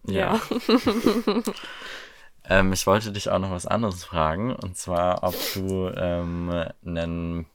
Ja. 0.05 0.41
ja. 0.41 1.43
Ähm, 2.51 2.73
ich 2.73 2.87
wollte 2.87 3.13
dich 3.13 3.29
auch 3.31 3.39
noch 3.39 3.51
was 3.51 3.67
anderes 3.67 4.05
fragen. 4.05 4.55
Und 4.55 4.77
zwar, 4.77 5.23
ob 5.23 5.35
du 5.55 5.93
ähm, 5.95 6.65
einen 6.85 7.47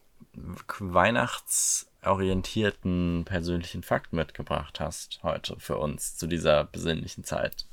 weihnachtsorientierten 0.78 3.24
persönlichen 3.24 3.82
Fakt 3.82 4.12
mitgebracht 4.12 4.80
hast 4.80 5.20
heute 5.22 5.58
für 5.58 5.78
uns 5.78 6.16
zu 6.16 6.26
dieser 6.26 6.64
besinnlichen 6.64 7.24
Zeit. 7.24 7.66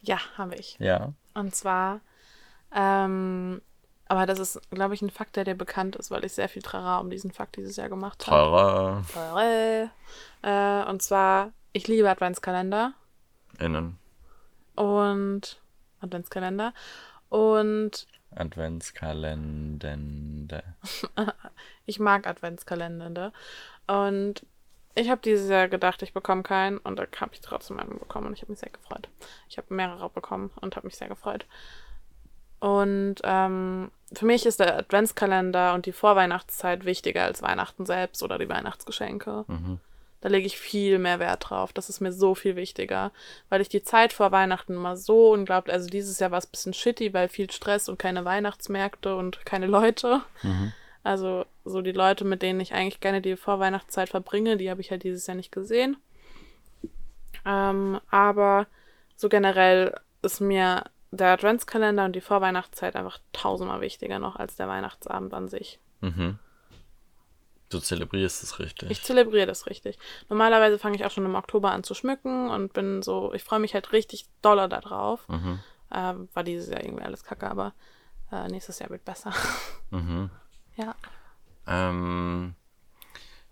Ja, 0.00 0.18
habe 0.36 0.56
ich. 0.56 0.76
Ja. 0.78 1.12
Und 1.34 1.54
zwar, 1.54 2.00
ähm, 2.74 3.60
aber 4.06 4.26
das 4.26 4.38
ist, 4.38 4.60
glaube 4.70 4.94
ich, 4.94 5.02
ein 5.02 5.10
Fakt, 5.10 5.36
der 5.36 5.44
dir 5.44 5.54
bekannt 5.54 5.96
ist, 5.96 6.10
weil 6.10 6.24
ich 6.24 6.32
sehr 6.32 6.48
viel 6.48 6.62
Trara 6.62 6.98
um 6.98 7.10
diesen 7.10 7.30
Fakt 7.30 7.56
dieses 7.56 7.76
Jahr 7.76 7.88
gemacht 7.88 8.26
habe. 8.26 8.36
Teurer 8.36 9.04
Trara. 9.12 9.90
Äh, 10.42 10.84
und 10.88 11.02
zwar, 11.02 11.52
ich 11.72 11.88
liebe 11.88 12.08
Adventskalender 12.08 12.94
innen. 13.58 13.98
und 14.76 15.60
Adventskalender 16.00 16.72
und 17.28 18.06
Adventskalendende. 18.34 20.62
ich 21.86 21.98
mag 21.98 22.26
Adventskalender. 22.26 23.32
Und 23.86 24.44
ich 24.94 25.10
habe 25.10 25.20
dieses 25.22 25.48
Jahr 25.48 25.68
gedacht, 25.68 26.02
ich 26.02 26.12
bekomme 26.12 26.42
keinen 26.42 26.78
und 26.78 26.98
da 26.98 27.06
habe 27.20 27.32
ich 27.32 27.40
trotzdem 27.40 27.78
einen 27.78 27.98
bekommen 27.98 28.26
und 28.26 28.32
ich 28.32 28.42
habe 28.42 28.52
mich 28.52 28.60
sehr 28.60 28.70
gefreut. 28.70 29.08
Ich 29.48 29.56
habe 29.56 29.72
mehrere 29.72 30.10
bekommen 30.10 30.50
und 30.60 30.76
habe 30.76 30.86
mich 30.86 30.96
sehr 30.96 31.08
gefreut. 31.08 31.46
Und 32.60 33.16
ähm, 33.22 33.92
für 34.12 34.26
mich 34.26 34.44
ist 34.44 34.58
der 34.58 34.76
Adventskalender 34.76 35.74
und 35.74 35.86
die 35.86 35.92
Vorweihnachtszeit 35.92 36.84
wichtiger 36.84 37.22
als 37.22 37.42
Weihnachten 37.42 37.86
selbst 37.86 38.22
oder 38.22 38.38
die 38.38 38.48
Weihnachtsgeschenke. 38.48 39.44
Mhm. 39.46 39.80
Da 40.20 40.28
lege 40.28 40.46
ich 40.46 40.58
viel 40.58 40.98
mehr 40.98 41.20
Wert 41.20 41.48
drauf. 41.48 41.72
Das 41.72 41.88
ist 41.88 42.00
mir 42.00 42.12
so 42.12 42.34
viel 42.34 42.56
wichtiger, 42.56 43.12
weil 43.48 43.60
ich 43.60 43.68
die 43.68 43.82
Zeit 43.82 44.12
vor 44.12 44.32
Weihnachten 44.32 44.74
immer 44.74 44.96
so 44.96 45.30
unglaublich, 45.30 45.72
also 45.72 45.88
dieses 45.88 46.18
Jahr 46.18 46.32
war 46.32 46.38
es 46.38 46.46
ein 46.46 46.50
bisschen 46.50 46.74
shitty, 46.74 47.14
weil 47.14 47.28
viel 47.28 47.50
Stress 47.50 47.88
und 47.88 47.98
keine 47.98 48.24
Weihnachtsmärkte 48.24 49.14
und 49.14 49.46
keine 49.46 49.66
Leute. 49.66 50.22
Mhm. 50.42 50.72
Also 51.04 51.46
so 51.64 51.80
die 51.80 51.92
Leute, 51.92 52.24
mit 52.24 52.42
denen 52.42 52.60
ich 52.60 52.74
eigentlich 52.74 53.00
gerne 53.00 53.20
die 53.20 53.36
Vorweihnachtszeit 53.36 54.08
verbringe, 54.08 54.56
die 54.56 54.70
habe 54.70 54.80
ich 54.80 54.90
halt 54.90 55.04
dieses 55.04 55.26
Jahr 55.26 55.36
nicht 55.36 55.52
gesehen. 55.52 55.96
Ähm, 57.46 58.00
aber 58.10 58.66
so 59.16 59.28
generell 59.28 59.94
ist 60.22 60.40
mir 60.40 60.84
der 61.10 61.28
Adventskalender 61.28 62.04
und 62.04 62.14
die 62.14 62.20
Vorweihnachtszeit 62.20 62.96
einfach 62.96 63.20
tausendmal 63.32 63.80
wichtiger 63.80 64.18
noch 64.18 64.36
als 64.36 64.56
der 64.56 64.68
Weihnachtsabend 64.68 65.32
an 65.32 65.48
sich. 65.48 65.78
Mhm. 66.00 66.38
Du 67.70 67.80
zelebrierst 67.80 68.42
es 68.42 68.58
richtig. 68.58 68.90
Ich 68.90 69.02
zelebriere 69.02 69.46
das 69.46 69.66
richtig. 69.66 69.98
Normalerweise 70.28 70.78
fange 70.78 70.96
ich 70.96 71.04
auch 71.04 71.10
schon 71.10 71.26
im 71.26 71.34
Oktober 71.34 71.70
an 71.72 71.84
zu 71.84 71.94
schmücken 71.94 72.48
und 72.50 72.72
bin 72.72 73.02
so, 73.02 73.32
ich 73.34 73.44
freue 73.44 73.58
mich 73.58 73.74
halt 73.74 73.92
richtig 73.92 74.26
doller 74.42 74.68
da 74.68 74.80
drauf. 74.80 75.28
Mhm. 75.28 75.60
Ähm, 75.92 76.28
war 76.34 76.44
dieses 76.44 76.68
Jahr 76.70 76.82
irgendwie 76.82 77.04
alles 77.04 77.24
kacke, 77.24 77.50
aber 77.50 77.74
äh, 78.32 78.48
nächstes 78.48 78.78
Jahr 78.78 78.90
wird 78.90 79.04
besser. 79.04 79.32
Mhm. 79.90 80.28
ja. 80.76 80.94
Ähm, 81.66 82.54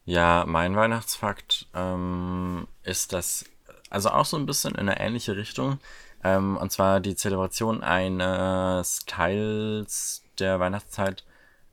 Ja, 0.04 0.44
mein 0.46 0.76
Weihnachtsfakt 0.76 1.66
ähm, 1.74 2.68
ist 2.84 3.12
das, 3.12 3.44
also 3.90 4.10
auch 4.10 4.24
so 4.24 4.36
ein 4.36 4.46
bisschen 4.46 4.74
in 4.74 4.88
eine 4.88 5.00
ähnliche 5.00 5.36
Richtung. 5.36 5.80
Ähm, 6.22 6.56
und 6.56 6.70
zwar 6.72 7.00
die 7.00 7.16
Zelebration 7.16 7.82
eines 7.82 9.00
Teils 9.06 10.22
der 10.38 10.60
Weihnachtszeit, 10.60 11.24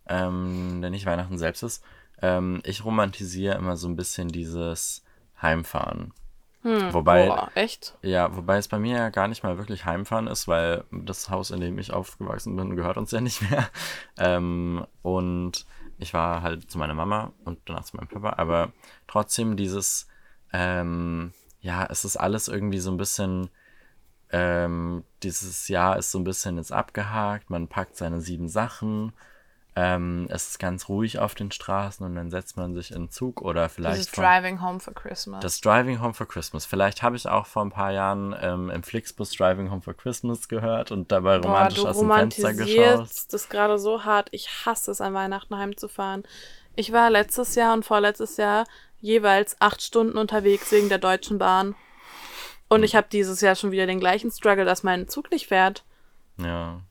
ähm, 0.08 0.82
der 0.82 0.90
nicht 0.90 1.06
Weihnachten 1.06 1.38
selbst 1.38 1.64
ist. 1.64 1.84
Ähm, 2.24 2.62
ich 2.64 2.86
romantisiere 2.86 3.56
immer 3.58 3.76
so 3.76 3.88
ein 3.90 3.98
bisschen 3.98 4.30
dieses 4.30 5.04
Heimfahren. 5.42 6.14
Wobei, 6.64 7.28
Boah, 7.28 7.52
echt? 7.56 7.98
ja, 8.02 8.34
wobei 8.38 8.56
es 8.56 8.70
bei 8.70 8.80
mir 8.80 8.96
ja 8.96 9.10
gar 9.10 9.28
nicht 9.28 9.44
mal 9.44 9.58
wirklich 9.58 9.84
Heimfahren 9.84 10.28
ist, 10.28 10.48
weil 10.48 10.86
das 10.92 11.30
Haus, 11.30 11.52
in 11.52 11.60
dem 11.60 11.78
ich 11.78 11.92
aufgewachsen 11.92 12.56
bin, 12.56 12.78
gehört 12.78 12.96
uns 12.96 13.12
ja 13.12 13.20
nicht 13.20 13.42
mehr. 13.50 13.68
Ähm, 14.18 14.86
und 15.02 15.66
ich 15.98 16.14
war 16.14 16.44
halt 16.44 16.70
zu 16.72 16.78
meiner 16.78 16.94
Mama 16.94 17.34
und 17.44 17.60
danach 17.66 17.84
zu 17.84 17.98
meinem 17.98 18.08
Papa, 18.08 18.36
aber 18.38 18.72
trotzdem 19.08 19.58
dieses, 19.58 20.08
ähm, 20.54 21.34
ja, 21.60 21.86
es 21.90 22.06
ist 22.06 22.16
alles 22.16 22.48
irgendwie 22.48 22.80
so 22.80 22.92
ein 22.92 22.98
bisschen, 22.98 23.50
ähm, 24.30 25.04
dieses 25.24 25.68
Jahr 25.68 25.98
ist 25.98 26.12
so 26.12 26.20
ein 26.20 26.24
bisschen 26.24 26.58
jetzt 26.58 26.72
abgehakt, 26.72 27.50
man 27.50 27.68
packt 27.68 27.98
seine 27.98 28.22
sieben 28.22 28.48
Sachen, 28.48 29.14
ähm, 29.76 30.28
es 30.30 30.50
ist 30.50 30.60
ganz 30.60 30.88
ruhig 30.88 31.18
auf 31.20 31.34
den 31.36 31.52
Straßen 31.52 32.06
und 32.06 32.16
dann 32.16 32.30
setzt 32.30 32.58
man 32.58 32.76
sich 32.76 32.92
in 32.92 33.04
den 33.06 33.10
Zug 33.10 33.42
oder 33.42 33.70
vielleicht 33.70 33.98
Dieses 33.98 34.12
Driving 34.12 34.62
Home 34.62 34.80
for 34.80 34.94
Christmas. 34.94 35.42
das 35.42 35.62
Driving 35.62 36.00
Home 36.02 36.14
for 36.14 36.28
Christmas. 36.28 36.66
Vielleicht 36.66 37.02
habe 37.02 37.16
ich 37.16 37.28
auch 37.28 37.48
vor 37.48 37.64
ein 37.66 37.72
paar 37.72 37.92
Jahren 37.92 38.36
ähm, 38.40 38.70
im 38.70 38.84
Flixbus 38.84 39.32
Driving 39.32 39.72
Home 39.72 39.82
for 39.82 39.96
Christmas 39.96 40.48
gehört 40.48 40.92
und 40.92 41.12
dabei 41.12 41.40
Boah, 41.40 41.48
romantisch 41.50 41.80
du 41.80 41.88
aus 41.88 41.98
dem 42.00 42.12
Fenster 42.12 42.54
geschaut. 42.54 42.78
romantisierst 42.78 43.34
das 43.34 43.50
gerade 43.50 43.80
so 43.80 44.04
hart. 44.06 44.30
Ich 44.32 44.48
hasse 44.66 44.92
es, 44.92 45.02
an 45.02 45.14
Weihnachten 45.14 45.58
heimzufahren. 45.58 46.24
Ich 46.76 46.92
war 46.92 47.10
letztes 47.10 47.56
Jahr 47.56 47.74
und 47.74 47.84
vorletztes 47.86 48.38
Jahr 48.38 48.66
jeweils 49.02 49.60
acht 49.60 49.82
Stunden 49.82 50.18
unterwegs 50.18 50.72
wegen 50.72 50.90
der 50.90 50.98
Deutschen 51.00 51.38
Bahn. 51.40 51.76
Und 52.70 52.78
Hm. 52.80 52.84
ich 52.86 52.96
habe 52.96 53.08
dieses 53.12 53.42
Jahr 53.42 53.56
schon 53.56 53.72
wieder 53.72 53.86
den 53.86 54.00
gleichen 54.00 54.32
Struggle, 54.32 54.66
dass 54.66 54.84
mein 54.84 55.08
Zug 55.08 55.30
nicht 55.32 55.48
fährt. 55.48 55.84
Ja. 56.38 56.82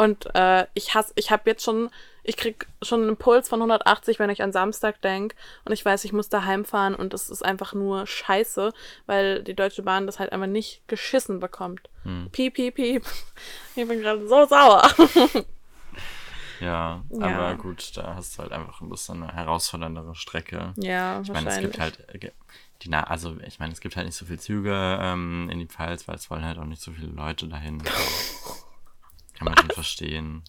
Und 0.00 0.34
äh, 0.34 0.66
ich 0.72 0.94
hasse, 0.94 1.12
ich 1.16 1.30
habe 1.30 1.42
jetzt 1.50 1.62
schon, 1.62 1.90
ich 2.22 2.38
krieg 2.38 2.66
schon 2.80 3.00
einen 3.00 3.10
Impuls 3.10 3.50
von 3.50 3.60
180, 3.60 4.18
wenn 4.18 4.30
ich 4.30 4.42
an 4.42 4.50
Samstag 4.50 5.02
denk 5.02 5.34
und 5.66 5.72
ich 5.72 5.84
weiß, 5.84 6.04
ich 6.06 6.14
muss 6.14 6.30
da 6.30 6.44
heimfahren 6.44 6.94
und 6.94 7.12
es 7.12 7.28
ist 7.28 7.44
einfach 7.44 7.74
nur 7.74 8.06
scheiße, 8.06 8.72
weil 9.04 9.42
die 9.42 9.54
Deutsche 9.54 9.82
Bahn 9.82 10.06
das 10.06 10.18
halt 10.18 10.32
einfach 10.32 10.46
nicht 10.46 10.88
geschissen 10.88 11.38
bekommt. 11.38 11.90
Piep, 12.32 12.54
piep, 12.54 12.76
piep. 12.76 13.04
Ich 13.76 13.86
bin 13.86 14.00
gerade 14.00 14.26
so 14.26 14.46
sauer. 14.46 14.88
ja, 16.60 17.02
Ja. 17.10 17.26
aber 17.26 17.54
gut, 17.56 17.94
da 17.96 18.14
hast 18.14 18.38
du 18.38 18.42
halt 18.42 18.52
einfach 18.52 18.80
ein 18.80 18.88
bisschen 18.88 19.22
eine 19.22 19.34
herausforderndere 19.34 20.14
Strecke. 20.14 20.72
ja, 20.76 21.20
Ich 21.20 21.28
meine, 21.28 21.50
es 21.50 21.60
gibt 21.60 21.78
halt, 21.78 22.08
äh, 22.08 22.30
die 22.82 22.88
Na 22.88 23.02
also 23.04 23.36
ich 23.46 23.58
meine, 23.58 23.74
es 23.74 23.80
gibt 23.80 23.96
halt 23.96 24.06
nicht 24.06 24.16
so 24.16 24.24
viele 24.24 24.38
Züge 24.38 24.98
ähm, 24.98 25.50
in 25.50 25.58
die 25.58 25.66
Pfalz, 25.66 26.08
weil 26.08 26.14
es 26.14 26.30
wollen 26.30 26.44
halt 26.46 26.56
auch 26.58 26.64
nicht 26.64 26.80
so 26.80 26.90
viele 26.92 27.08
Leute 27.08 27.48
dahin. 27.48 27.82
Kann 29.40 29.46
man 29.46 29.56
schon 29.56 29.70
verstehen. 29.70 30.42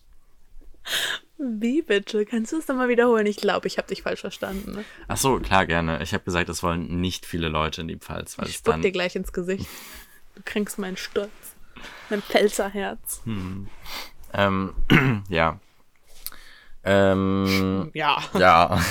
Wie 1.38 1.82
bitte? 1.82 2.26
Kannst 2.26 2.52
du 2.52 2.58
es 2.58 2.68
nochmal 2.68 2.90
wiederholen? 2.90 3.26
Ich 3.26 3.38
glaube, 3.38 3.68
ich 3.68 3.78
habe 3.78 3.88
dich 3.88 4.02
falsch 4.02 4.20
verstanden. 4.20 4.74
Ne? 4.74 4.86
Ach 5.08 5.16
so, 5.16 5.40
klar, 5.40 5.66
gerne. 5.66 6.04
Ich 6.04 6.14
habe 6.14 6.26
gesagt, 6.26 6.50
es 6.50 6.62
wollen 6.62 7.00
nicht 7.00 7.26
viele 7.26 7.48
Leute 7.48 7.82
in 7.82 7.88
die 7.88 7.96
Pfalz, 7.96 8.38
weil 8.38 8.50
Ich 8.50 8.56
spuck 8.56 8.74
dann 8.74 8.82
dir 8.82 8.92
gleich 8.92 9.16
ins 9.16 9.32
Gesicht. 9.34 9.66
Du 10.34 10.42
kränkst 10.46 10.80
meinen 10.80 10.96
Stolz. 10.96 11.30
Mein 12.10 12.22
Pfälzerherz. 12.22 13.22
ähm, 14.34 14.74
ja. 15.30 15.60
Ähm, 16.86 17.92
Ja. 17.94 18.24
Ja. 18.34 18.82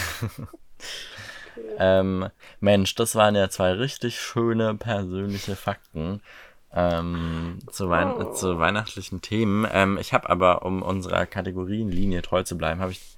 ähm, 1.78 2.28
Mensch, 2.60 2.94
das 2.94 3.14
waren 3.14 3.34
ja 3.34 3.48
zwei 3.48 3.72
richtig 3.72 4.20
schöne 4.20 4.74
persönliche 4.74 5.56
Fakten 5.56 6.20
ähm, 6.74 7.58
zu, 7.70 7.88
Wein 7.90 8.34
zu 8.34 8.58
weihnachtlichen 8.58 9.20
Themen. 9.20 9.66
Ähm, 9.72 9.98
ich 9.98 10.12
habe 10.12 10.28
aber, 10.28 10.64
um 10.64 10.82
unserer 10.82 11.26
Kategorienlinie 11.26 12.22
treu 12.22 12.42
zu 12.42 12.56
bleiben, 12.56 12.80
habe 12.80 12.92
ich 12.92 13.16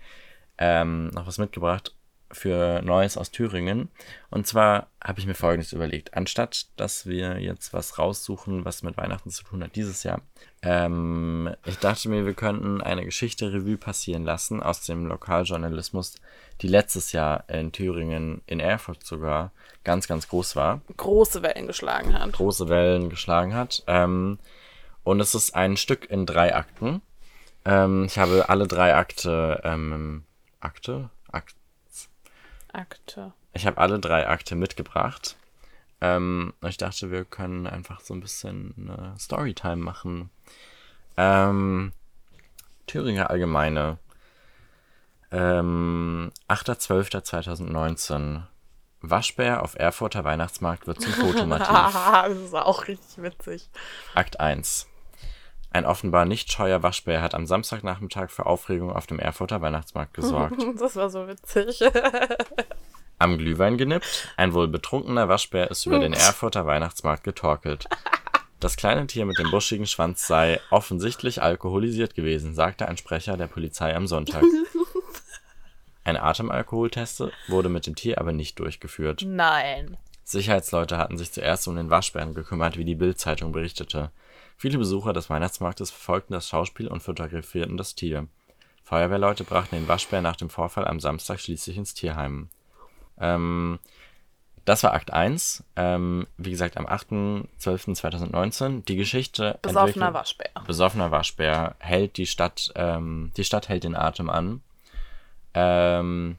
ähm, 0.58 1.08
noch 1.08 1.26
was 1.26 1.38
mitgebracht 1.38 1.94
für 2.32 2.80
Neues 2.82 3.18
aus 3.18 3.30
Thüringen. 3.30 3.90
Und 4.30 4.46
zwar 4.46 4.88
habe 5.02 5.20
ich 5.20 5.26
mir 5.26 5.34
Folgendes 5.34 5.72
überlegt. 5.72 6.14
Anstatt, 6.14 6.68
dass 6.76 7.06
wir 7.06 7.40
jetzt 7.40 7.74
was 7.74 7.98
raussuchen, 7.98 8.64
was 8.64 8.82
mit 8.82 8.96
Weihnachten 8.96 9.30
zu 9.30 9.44
tun 9.44 9.62
hat 9.62 9.76
dieses 9.76 10.02
Jahr, 10.02 10.22
ähm, 10.62 11.54
ich 11.66 11.78
dachte 11.78 12.08
mir, 12.08 12.24
wir 12.24 12.34
könnten 12.34 12.80
eine 12.80 13.04
Geschichte 13.04 13.52
Revue 13.52 13.76
passieren 13.76 14.24
lassen 14.24 14.62
aus 14.62 14.82
dem 14.84 15.06
Lokaljournalismus, 15.06 16.14
die 16.60 16.68
letztes 16.68 17.12
Jahr 17.12 17.48
in 17.48 17.72
Thüringen, 17.72 18.42
in 18.46 18.60
Erfurt 18.60 19.04
sogar, 19.04 19.52
ganz, 19.84 20.06
ganz 20.06 20.28
groß 20.28 20.54
war 20.56 20.80
Große 20.96 21.42
Wellen 21.42 21.66
geschlagen 21.66 22.12
hat. 22.12 22.32
große 22.32 22.68
Wellen 22.68 23.10
geschlagen 23.10 23.54
hat. 23.54 23.82
Ähm, 23.86 24.38
und 25.04 25.20
es 25.20 25.34
ist 25.34 25.54
ein 25.54 25.76
Stück 25.76 26.08
in 26.10 26.26
drei 26.26 26.54
Akten. 26.54 27.02
Ähm, 27.64 28.04
ich 28.04 28.18
habe 28.18 28.48
alle 28.48 28.66
drei 28.66 28.94
Akte, 28.94 29.60
ähm, 29.64 30.24
Akte? 30.60 31.10
Akt, 31.30 31.56
Akte. 32.72 33.32
ich 33.52 33.66
habe 33.66 33.78
alle 33.78 33.98
drei 33.98 34.28
Akte 34.28 34.54
mitgebracht. 34.54 35.36
Ähm, 36.00 36.52
ich 36.66 36.76
dachte, 36.76 37.10
wir 37.10 37.24
können 37.24 37.66
einfach 37.66 38.00
so 38.00 38.14
ein 38.14 38.20
bisschen 38.20 38.74
eine 38.76 39.14
Storytime 39.18 39.76
machen. 39.76 40.30
Ähm, 41.16 41.92
Thüringer 42.86 43.30
Allgemeine. 43.30 43.98
Ähm, 45.33 46.31
8.12.2019. 46.49 48.42
Waschbär 49.01 49.62
auf 49.62 49.75
Erfurter 49.75 50.25
Weihnachtsmarkt 50.25 50.87
wird 50.87 51.01
zum 51.01 51.12
Fotomotiv. 51.12 51.66
das 51.68 52.38
ist 52.38 52.55
auch 52.55 52.87
richtig 52.87 53.23
witzig. 53.23 53.68
Akt 54.14 54.38
1. 54.38 54.87
Ein 55.71 55.87
offenbar 55.87 56.27
nicht 56.27 56.53
scheuer 56.53 56.83
Waschbär 56.83 57.23
hat 57.23 57.35
am 57.35 57.47
Samstagnachmittag 57.47 58.31
für 58.31 58.47
Aufregung 58.47 58.92
auf 58.92 59.07
dem 59.07 59.18
Erfurter 59.18 59.61
Weihnachtsmarkt 59.61 60.14
gesorgt. 60.14 60.62
Das 60.79 60.97
war 60.97 61.09
so 61.09 61.27
witzig. 61.27 61.81
Am 63.18 63.38
Glühwein 63.38 63.79
genippt, 63.79 64.35
ein 64.37 64.53
wohl 64.53 64.66
betrunkener 64.66 65.29
Waschbär 65.29 65.71
ist 65.71 65.87
über 65.87 66.01
den 66.01 66.12
Erfurter 66.12 66.66
Weihnachtsmarkt 66.66 67.23
getorkelt. 67.23 67.87
Das 68.59 68.77
kleine 68.77 69.07
Tier 69.07 69.27
mit 69.27 69.38
dem 69.38 69.51
buschigen 69.51 69.87
Schwanz 69.87 70.27
sei 70.27 70.61
offensichtlich 70.71 71.40
alkoholisiert 71.40 72.14
gewesen, 72.14 72.55
sagte 72.55 72.88
ein 72.88 72.97
Sprecher 72.97 73.37
der 73.37 73.47
Polizei 73.47 73.95
am 73.95 74.07
Sonntag. 74.07 74.42
Ein 76.04 76.16
Atemalkoholtest 76.16 77.24
wurde 77.48 77.68
mit 77.68 77.86
dem 77.86 77.94
Tier 77.94 78.18
aber 78.18 78.32
nicht 78.32 78.58
durchgeführt. 78.58 79.24
Nein. 79.26 79.96
Sicherheitsleute 80.24 80.98
hatten 80.98 81.18
sich 81.18 81.32
zuerst 81.32 81.66
um 81.68 81.76
den 81.76 81.90
Waschbären 81.90 82.34
gekümmert, 82.34 82.76
wie 82.76 82.84
die 82.84 82.94
Bild-Zeitung 82.94 83.52
berichtete. 83.52 84.10
Viele 84.56 84.78
Besucher 84.78 85.12
des 85.12 85.30
Weihnachtsmarktes 85.30 85.90
verfolgten 85.90 86.34
das 86.34 86.48
Schauspiel 86.48 86.88
und 86.88 87.02
fotografierten 87.02 87.76
das 87.76 87.94
Tier. 87.94 88.28
Feuerwehrleute 88.84 89.44
brachten 89.44 89.76
den 89.76 89.88
Waschbär 89.88 90.22
nach 90.22 90.36
dem 90.36 90.50
Vorfall 90.50 90.86
am 90.86 91.00
Samstag 91.00 91.40
schließlich 91.40 91.76
ins 91.76 91.94
Tierheim. 91.94 92.48
Ähm, 93.18 93.78
das 94.64 94.82
war 94.84 94.92
Akt 94.92 95.12
1. 95.12 95.64
Ähm, 95.76 96.26
wie 96.36 96.50
gesagt, 96.50 96.76
am 96.76 96.86
8.12.2019. 96.86 98.84
Die 98.84 98.96
Geschichte. 98.96 99.58
Besoffener 99.62 100.14
Waschbär. 100.14 100.50
besoffener 100.66 101.10
Waschbär 101.10 101.74
hält 101.78 102.16
die 102.16 102.26
Stadt, 102.26 102.72
ähm, 102.76 103.32
die 103.36 103.44
Stadt 103.44 103.68
hält 103.68 103.84
den 103.84 103.96
Atem 103.96 104.30
an. 104.30 104.62
Ähm, 105.54 106.38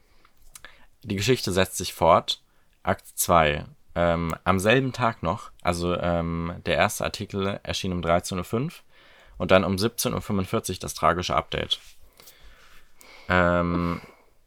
die 1.04 1.16
Geschichte 1.16 1.52
setzt 1.52 1.78
sich 1.78 1.94
fort. 1.94 2.42
Akt 2.84 3.08
2. 3.16 3.66
Ähm, 3.96 4.36
am 4.44 4.60
selben 4.60 4.92
Tag 4.92 5.22
noch, 5.22 5.52
also 5.62 5.96
ähm, 5.96 6.56
der 6.66 6.76
erste 6.76 7.04
Artikel 7.04 7.60
erschien 7.62 7.92
um 7.92 8.02
13.05 8.02 8.64
Uhr 8.64 8.72
und 9.38 9.52
dann 9.52 9.64
um 9.64 9.76
17.45 9.76 10.72
Uhr 10.72 10.80
das 10.80 10.96
tragische 10.96 11.36
Update. 11.36 11.80
Ähm, 13.30 14.02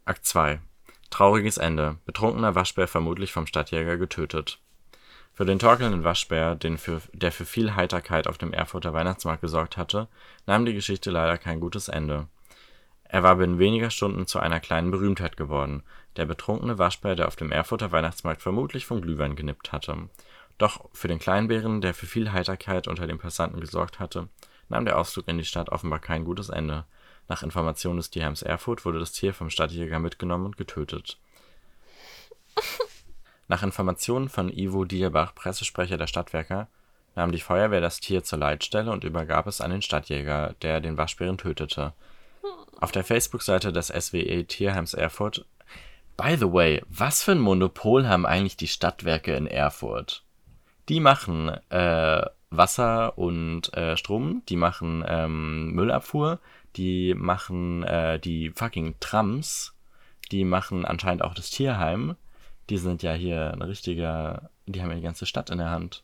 Akt 0.04 0.26
2. 0.26 0.60
Trauriges 1.10 1.58
Ende. 1.58 1.96
Betrunkener 2.04 2.54
Waschbär 2.54 2.88
vermutlich 2.88 3.32
vom 3.32 3.46
Stadtjäger 3.46 3.96
getötet. 3.96 4.58
Für 5.32 5.44
den 5.44 5.58
torkelnden 5.58 6.02
Waschbär, 6.02 6.54
den 6.54 6.78
für, 6.78 7.00
der 7.12 7.30
für 7.30 7.44
viel 7.44 7.74
Heiterkeit 7.76 8.26
auf 8.26 8.38
dem 8.38 8.52
Erfurter 8.52 8.94
Weihnachtsmarkt 8.94 9.42
gesorgt 9.42 9.76
hatte, 9.76 10.08
nahm 10.46 10.64
die 10.64 10.74
Geschichte 10.74 11.10
leider 11.10 11.38
kein 11.38 11.60
gutes 11.60 11.88
Ende. 11.88 12.26
Er 13.08 13.22
war 13.22 13.36
binnen 13.36 13.58
weniger 13.58 13.90
Stunden 13.90 14.26
zu 14.26 14.38
einer 14.38 14.60
kleinen 14.60 14.90
Berühmtheit 14.90 15.36
geworden, 15.36 15.82
der 16.16 16.26
betrunkene 16.26 16.78
Waschbär, 16.78 17.14
der 17.14 17.28
auf 17.28 17.36
dem 17.36 17.52
Erfurter 17.52 17.92
Weihnachtsmarkt 17.92 18.42
vermutlich 18.42 18.86
vom 18.86 19.00
Glühwein 19.00 19.36
genippt 19.36 19.72
hatte. 19.72 20.08
Doch 20.58 20.88
für 20.92 21.08
den 21.08 21.18
Kleinbären, 21.18 21.80
der 21.80 21.94
für 21.94 22.06
viel 22.06 22.32
Heiterkeit 22.32 22.88
unter 22.88 23.06
den 23.06 23.18
Passanten 23.18 23.60
gesorgt 23.60 24.00
hatte, 24.00 24.28
nahm 24.68 24.84
der 24.84 24.98
Ausflug 24.98 25.28
in 25.28 25.38
die 25.38 25.44
Stadt 25.44 25.68
offenbar 25.68 25.98
kein 25.98 26.24
gutes 26.24 26.48
Ende. 26.48 26.84
Nach 27.28 27.42
Informationen 27.42 27.98
des 27.98 28.10
Tierheims 28.10 28.42
Erfurt 28.42 28.84
wurde 28.84 28.98
das 28.98 29.12
Tier 29.12 29.34
vom 29.34 29.50
Stadtjäger 29.50 29.98
mitgenommen 29.98 30.46
und 30.46 30.56
getötet. 30.56 31.18
Nach 33.48 33.62
Informationen 33.62 34.28
von 34.28 34.48
Ivo 34.48 34.84
Dierbach, 34.84 35.34
Pressesprecher 35.34 35.98
der 35.98 36.06
Stadtwerke, 36.06 36.68
nahm 37.14 37.32
die 37.32 37.40
Feuerwehr 37.40 37.80
das 37.80 38.00
Tier 38.00 38.24
zur 38.24 38.38
Leitstelle 38.38 38.90
und 38.90 39.04
übergab 39.04 39.46
es 39.46 39.60
an 39.60 39.70
den 39.70 39.82
Stadtjäger, 39.82 40.54
der 40.62 40.80
den 40.80 40.96
Waschbären 40.96 41.38
tötete. 41.38 41.92
Auf 42.80 42.92
der 42.92 43.04
Facebook-Seite 43.04 43.72
des 43.72 43.88
SWE 43.88 44.44
Tierheims 44.44 44.94
Erfurt 44.94 45.46
By 46.16 46.36
the 46.38 46.50
way, 46.50 46.82
was 46.88 47.22
für 47.22 47.32
ein 47.32 47.40
Monopol 47.40 48.08
haben 48.08 48.24
eigentlich 48.24 48.56
die 48.56 48.68
Stadtwerke 48.68 49.34
in 49.34 49.46
Erfurt? 49.46 50.24
Die 50.88 51.00
machen 51.00 51.48
äh, 51.68 52.22
Wasser 52.50 53.18
und 53.18 53.74
äh, 53.74 53.96
Strom, 53.96 54.42
die 54.48 54.56
machen 54.56 55.04
ähm, 55.06 55.72
Müllabfuhr, 55.72 56.40
die 56.76 57.14
machen 57.14 57.82
äh, 57.82 58.18
die 58.18 58.50
fucking 58.50 58.94
Trams, 59.00 59.74
die 60.32 60.44
machen 60.44 60.86
anscheinend 60.86 61.22
auch 61.22 61.34
das 61.34 61.50
Tierheim. 61.50 62.16
Die 62.70 62.78
sind 62.78 63.02
ja 63.02 63.12
hier 63.12 63.52
ein 63.52 63.62
richtiger, 63.62 64.50
die 64.66 64.80
haben 64.80 64.90
ja 64.90 64.96
die 64.96 65.02
ganze 65.02 65.26
Stadt 65.26 65.50
in 65.50 65.58
der 65.58 65.70
Hand. 65.70 66.02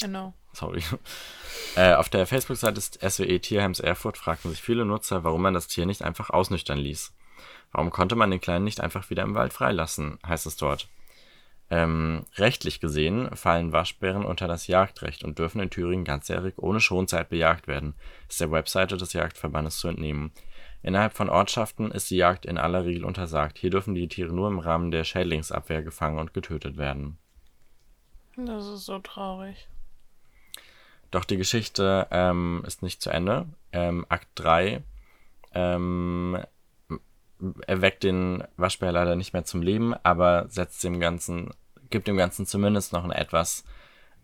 Genau. 0.00 0.32
Sorry. 0.52 0.82
Äh, 1.76 1.94
auf 1.94 2.08
der 2.08 2.26
Facebook-Seite 2.26 2.74
des 2.74 3.14
SWE 3.14 3.40
Tierheims 3.40 3.78
Erfurt 3.78 4.16
fragten 4.16 4.50
sich 4.50 4.62
viele 4.62 4.84
Nutzer, 4.84 5.22
warum 5.22 5.42
man 5.42 5.54
das 5.54 5.68
Tier 5.68 5.86
nicht 5.86 6.02
einfach 6.02 6.30
ausnüchtern 6.30 6.78
ließ. 6.78 7.12
Warum 7.72 7.90
konnte 7.90 8.16
man 8.16 8.30
den 8.30 8.40
Kleinen 8.40 8.64
nicht 8.64 8.80
einfach 8.80 9.10
wieder 9.10 9.22
im 9.22 9.34
Wald 9.34 9.52
freilassen, 9.52 10.18
heißt 10.26 10.46
es 10.46 10.56
dort. 10.56 10.88
Ähm, 11.70 12.24
rechtlich 12.36 12.80
gesehen 12.80 13.28
fallen 13.36 13.72
Waschbären 13.72 14.24
unter 14.24 14.48
das 14.48 14.66
Jagdrecht 14.66 15.22
und 15.22 15.38
dürfen 15.38 15.60
in 15.60 15.68
Thüringen 15.68 16.04
ganzjährig 16.04 16.54
ohne 16.56 16.80
Schonzeit 16.80 17.28
bejagt 17.28 17.68
werden, 17.68 17.94
ist 18.28 18.40
der 18.40 18.50
Webseite 18.50 18.96
des 18.96 19.12
Jagdverbandes 19.12 19.78
zu 19.78 19.88
entnehmen. 19.88 20.32
Innerhalb 20.82 21.12
von 21.12 21.28
Ortschaften 21.28 21.90
ist 21.90 22.10
die 22.10 22.16
Jagd 22.16 22.46
in 22.46 22.56
aller 22.56 22.84
Regel 22.84 23.04
untersagt. 23.04 23.58
Hier 23.58 23.70
dürfen 23.70 23.94
die 23.94 24.08
Tiere 24.08 24.32
nur 24.32 24.48
im 24.48 24.60
Rahmen 24.60 24.90
der 24.90 25.04
Schädlingsabwehr 25.04 25.82
gefangen 25.82 26.18
und 26.18 26.32
getötet 26.32 26.78
werden. 26.78 27.18
Das 28.36 28.66
ist 28.66 28.86
so 28.86 28.98
traurig. 29.00 29.68
Doch 31.10 31.24
die 31.24 31.36
Geschichte 31.36 32.06
ähm, 32.10 32.62
ist 32.66 32.82
nicht 32.82 33.00
zu 33.00 33.10
Ende. 33.10 33.46
Ähm, 33.72 34.04
Akt 34.08 34.28
3 34.36 34.82
ähm, 35.54 36.38
erweckt 37.66 38.04
den 38.04 38.44
Waschbär 38.56 38.92
leider 38.92 39.16
nicht 39.16 39.32
mehr 39.32 39.44
zum 39.44 39.62
Leben, 39.62 39.94
aber 40.02 40.46
setzt 40.48 40.84
dem 40.84 41.00
Ganzen, 41.00 41.50
gibt 41.90 42.08
dem 42.08 42.16
Ganzen 42.16 42.46
zumindest 42.46 42.92
noch 42.92 43.04
einen 43.04 43.12
etwas 43.12 43.64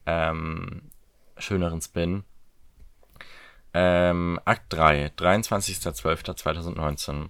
ähm, 0.07 0.83
schöneren 1.39 1.81
Spin. 1.81 2.25
Ähm, 3.73 4.39
Akt 4.45 4.73
3, 4.73 5.13
23.12.2019. 5.17 7.29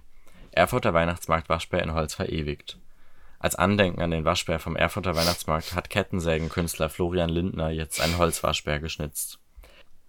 Erfurter 0.51 0.93
Weihnachtsmarkt 0.93 1.49
Waschbär 1.49 1.83
in 1.83 1.93
Holz 1.93 2.15
verewigt. 2.15 2.79
Als 3.39 3.55
Andenken 3.55 4.01
an 4.01 4.11
den 4.11 4.25
Waschbär 4.25 4.59
vom 4.59 4.75
Erfurter 4.75 5.15
Weihnachtsmarkt 5.15 5.75
hat 5.75 5.89
Kettensägenkünstler 5.89 6.89
Florian 6.89 7.29
Lindner 7.29 7.69
jetzt 7.69 8.01
einen 8.01 8.17
Holzwaschbär 8.17 8.79
geschnitzt. 8.79 9.39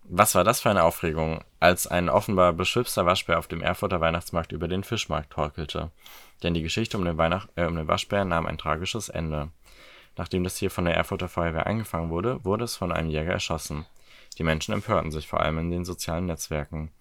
Was 0.09 0.37
war 0.37 0.45
das 0.45 0.61
für 0.61 0.71
eine 0.71 0.85
Aufregung, 0.85 1.43
als 1.59 1.89
ein 1.89 2.09
offenbar 2.09 2.53
beschwipster 2.53 3.07
Waschbär 3.07 3.41
auf 3.41 3.49
dem 3.49 3.61
Erfurter 3.61 4.01
Weihnachtsmarkt 4.01 4.53
über 4.53 4.69
den 4.69 4.85
Fischmarkt 4.85 5.33
torkelte. 5.33 5.91
Denn 6.45 6.55
die 6.55 6.63
Geschichte 6.63 6.97
um 6.97 7.05
den, 7.05 7.19
Weihnacht 7.19 7.49
äh, 7.57 7.65
um 7.67 7.75
den 7.75 7.89
Waschbär 7.89 8.25
nahm 8.25 8.47
ein 8.47 8.59
tragisches 8.59 9.09
Ende. 9.09 9.51
Nachdem 10.17 10.45
das 10.45 10.55
Tier 10.55 10.71
von 10.71 10.85
der 10.85 10.95
Erfurter 10.95 11.29
Feuerwehr 11.29 11.67
eingefangen 11.67 12.11
wurde, 12.11 12.45
wurde 12.45 12.65
es 12.65 12.77
von 12.77 12.93
einem 12.93 13.11
Jäger 13.11 13.33
erschossen. 13.33 13.85
Die 14.39 14.45
Menschen 14.45 14.75
empörten 14.75 15.11
sich 15.11 15.27
vor 15.27 15.41
allem 15.41 15.59
in 15.59 15.71
den 15.71 15.85
sozialen 15.85 16.27
Netzwerken. 16.27 16.93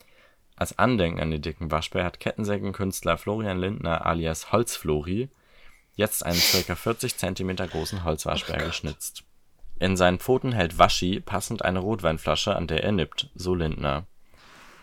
Als 0.55 0.79
Andenken 0.79 1.19
an 1.19 1.29
den 1.29 1.41
dicken 1.43 1.69
Waschbär 1.69 2.05
hat 2.05 2.19
Kettensägenkünstler 2.19 3.17
Florian 3.17 3.59
Lindner 3.59 4.05
alias 4.05 4.51
Holzflori 4.51 5.29
jetzt 5.93 6.25
einen 6.25 6.39
ca. 6.39 6.75
40 6.75 7.17
cm 7.17 7.55
großen 7.55 8.03
Holzwaschbär 8.03 8.65
geschnitzt. 8.65 9.23
In 9.79 9.97
seinen 9.97 10.19
Pfoten 10.19 10.53
hält 10.53 10.79
Waschi 10.79 11.19
passend 11.19 11.65
eine 11.65 11.79
Rotweinflasche, 11.79 12.55
an 12.55 12.67
der 12.67 12.83
er 12.83 12.91
nippt, 12.91 13.29
so 13.35 13.53
Lindner. 13.53 14.05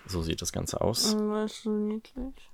So 0.06 0.22
sieht 0.22 0.42
das 0.42 0.52
Ganze 0.52 0.80
aus. 0.80 1.16
Das 1.16 1.52
ist 1.52 1.62
so 1.62 1.70
niedlich. 1.70 2.50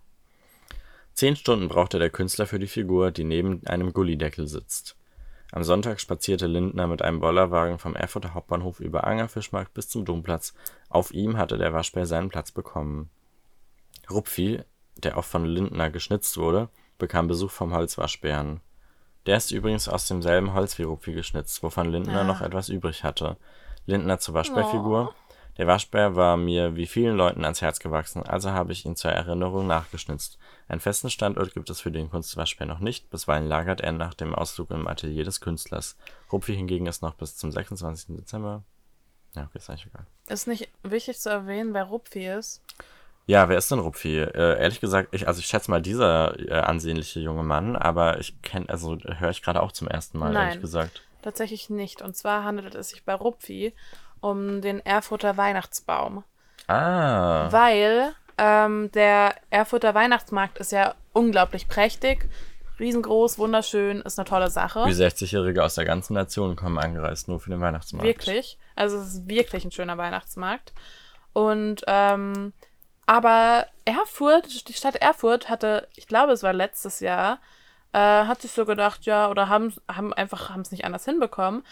Zehn 1.14 1.34
Stunden 1.34 1.68
brauchte 1.68 1.98
der 1.98 2.10
Künstler 2.10 2.46
für 2.46 2.60
die 2.60 2.68
Figur, 2.68 3.10
die 3.10 3.24
neben 3.24 3.66
einem 3.66 3.92
Gullideckel 3.92 4.46
sitzt. 4.46 4.96
Am 5.50 5.64
Sonntag 5.64 6.00
spazierte 6.00 6.46
Lindner 6.46 6.86
mit 6.86 7.02
einem 7.02 7.20
Bollerwagen 7.20 7.78
vom 7.78 7.96
Erfurter 7.96 8.34
Hauptbahnhof 8.34 8.80
über 8.80 9.04
Angerfischmarkt 9.04 9.74
bis 9.74 9.88
zum 9.88 10.04
Domplatz. 10.04 10.54
Auf 10.90 11.12
ihm 11.12 11.38
hatte 11.38 11.58
der 11.58 11.72
Waschbär 11.72 12.06
seinen 12.06 12.28
Platz 12.28 12.52
bekommen. 12.52 13.10
Rupfi, 14.10 14.60
der 14.96 15.16
auch 15.16 15.24
von 15.24 15.44
Lindner 15.44 15.90
geschnitzt 15.90 16.36
wurde, 16.36 16.68
bekam 16.98 17.28
Besuch 17.28 17.50
vom 17.50 17.72
Holzwaschbären. 17.72 18.60
Der 19.28 19.36
ist 19.36 19.50
übrigens 19.50 19.90
aus 19.90 20.08
demselben 20.08 20.54
Holz 20.54 20.78
wie 20.78 20.84
Rupfi 20.84 21.12
geschnitzt, 21.12 21.62
wovon 21.62 21.92
Lindner 21.92 22.22
Ah. 22.22 22.24
noch 22.24 22.40
etwas 22.40 22.70
übrig 22.70 23.04
hatte. 23.04 23.36
Lindner 23.84 24.18
zur 24.18 24.32
Waschbärfigur. 24.32 25.14
Der 25.58 25.66
Waschbär 25.66 26.16
war 26.16 26.38
mir 26.38 26.76
wie 26.76 26.86
vielen 26.86 27.14
Leuten 27.14 27.44
ans 27.44 27.60
Herz 27.60 27.78
gewachsen, 27.78 28.22
also 28.22 28.52
habe 28.52 28.72
ich 28.72 28.86
ihn 28.86 28.96
zur 28.96 29.10
Erinnerung 29.10 29.66
nachgeschnitzt. 29.66 30.38
Einen 30.66 30.80
festen 30.80 31.10
Standort 31.10 31.52
gibt 31.52 31.68
es 31.68 31.78
für 31.78 31.90
den 31.92 32.08
Kunstwaschbär 32.08 32.66
noch 32.66 32.78
nicht, 32.78 33.10
bisweilen 33.10 33.46
lagert 33.46 33.82
er 33.82 33.92
nach 33.92 34.14
dem 34.14 34.34
Ausflug 34.34 34.70
im 34.70 34.88
Atelier 34.88 35.24
des 35.24 35.42
Künstlers. 35.42 35.98
Rupfi 36.32 36.54
hingegen 36.56 36.86
ist 36.86 37.02
noch 37.02 37.12
bis 37.12 37.36
zum 37.36 37.52
26. 37.52 38.16
Dezember. 38.16 38.62
Ja, 39.34 39.42
okay, 39.42 39.58
ist 39.58 39.68
eigentlich 39.68 39.88
egal. 39.88 40.06
Ist 40.28 40.46
nicht 40.48 40.70
wichtig 40.84 41.18
zu 41.20 41.28
erwähnen, 41.28 41.74
wer 41.74 41.84
Rupfi 41.84 42.26
ist. 42.28 42.62
Ja, 43.28 43.50
wer 43.50 43.58
ist 43.58 43.70
denn 43.70 43.78
Rupfi? 43.78 44.20
Äh, 44.20 44.58
ehrlich 44.58 44.80
gesagt, 44.80 45.10
ich, 45.12 45.28
also 45.28 45.40
ich 45.40 45.46
schätze 45.46 45.70
mal 45.70 45.82
dieser 45.82 46.40
äh, 46.40 46.60
ansehnliche 46.60 47.20
junge 47.20 47.42
Mann, 47.42 47.76
aber 47.76 48.18
ich 48.20 48.40
kenne, 48.40 48.70
also 48.70 48.96
höre 48.96 49.28
ich 49.28 49.42
gerade 49.42 49.62
auch 49.62 49.70
zum 49.70 49.86
ersten 49.86 50.18
Mal, 50.18 50.32
Nein. 50.32 50.46
ehrlich 50.46 50.62
gesagt. 50.62 51.02
Tatsächlich 51.20 51.68
nicht. 51.68 52.00
Und 52.00 52.16
zwar 52.16 52.44
handelt 52.44 52.74
es 52.74 52.88
sich 52.88 53.04
bei 53.04 53.12
Rupfi 53.12 53.74
um 54.20 54.62
den 54.62 54.80
Erfurter 54.80 55.36
Weihnachtsbaum. 55.36 56.24
Ah. 56.68 57.52
Weil 57.52 58.14
ähm, 58.38 58.90
der 58.92 59.34
Erfurter 59.50 59.94
Weihnachtsmarkt 59.94 60.56
ist 60.56 60.72
ja 60.72 60.94
unglaublich 61.12 61.68
prächtig, 61.68 62.30
riesengroß, 62.80 63.38
wunderschön, 63.38 64.00
ist 64.00 64.18
eine 64.18 64.26
tolle 64.26 64.48
Sache. 64.48 64.86
Wie 64.86 64.92
60-Jährige 64.92 65.62
aus 65.62 65.74
der 65.74 65.84
ganzen 65.84 66.14
Nation 66.14 66.56
kommen 66.56 66.78
angereist, 66.78 67.28
nur 67.28 67.40
für 67.40 67.50
den 67.50 67.60
Weihnachtsmarkt. 67.60 68.06
Wirklich. 68.06 68.56
Also 68.74 68.96
es 68.96 69.08
ist 69.08 69.28
wirklich 69.28 69.66
ein 69.66 69.70
schöner 69.70 69.98
Weihnachtsmarkt. 69.98 70.72
Und 71.34 71.82
ähm, 71.86 72.54
aber 73.08 73.66
Erfurt, 73.86 74.68
die 74.68 74.74
Stadt 74.74 74.96
Erfurt 74.96 75.48
hatte, 75.48 75.88
ich 75.96 76.06
glaube, 76.06 76.32
es 76.32 76.42
war 76.42 76.52
letztes 76.52 77.00
Jahr, 77.00 77.40
äh, 77.94 77.98
hat 77.98 78.42
sich 78.42 78.50
so 78.52 78.66
gedacht, 78.66 79.06
ja, 79.06 79.30
oder 79.30 79.48
haben, 79.48 79.72
haben 79.90 80.12
einfach, 80.12 80.50
haben 80.50 80.60
es 80.60 80.70
nicht 80.70 80.84
anders 80.84 81.06
hinbekommen. 81.06 81.64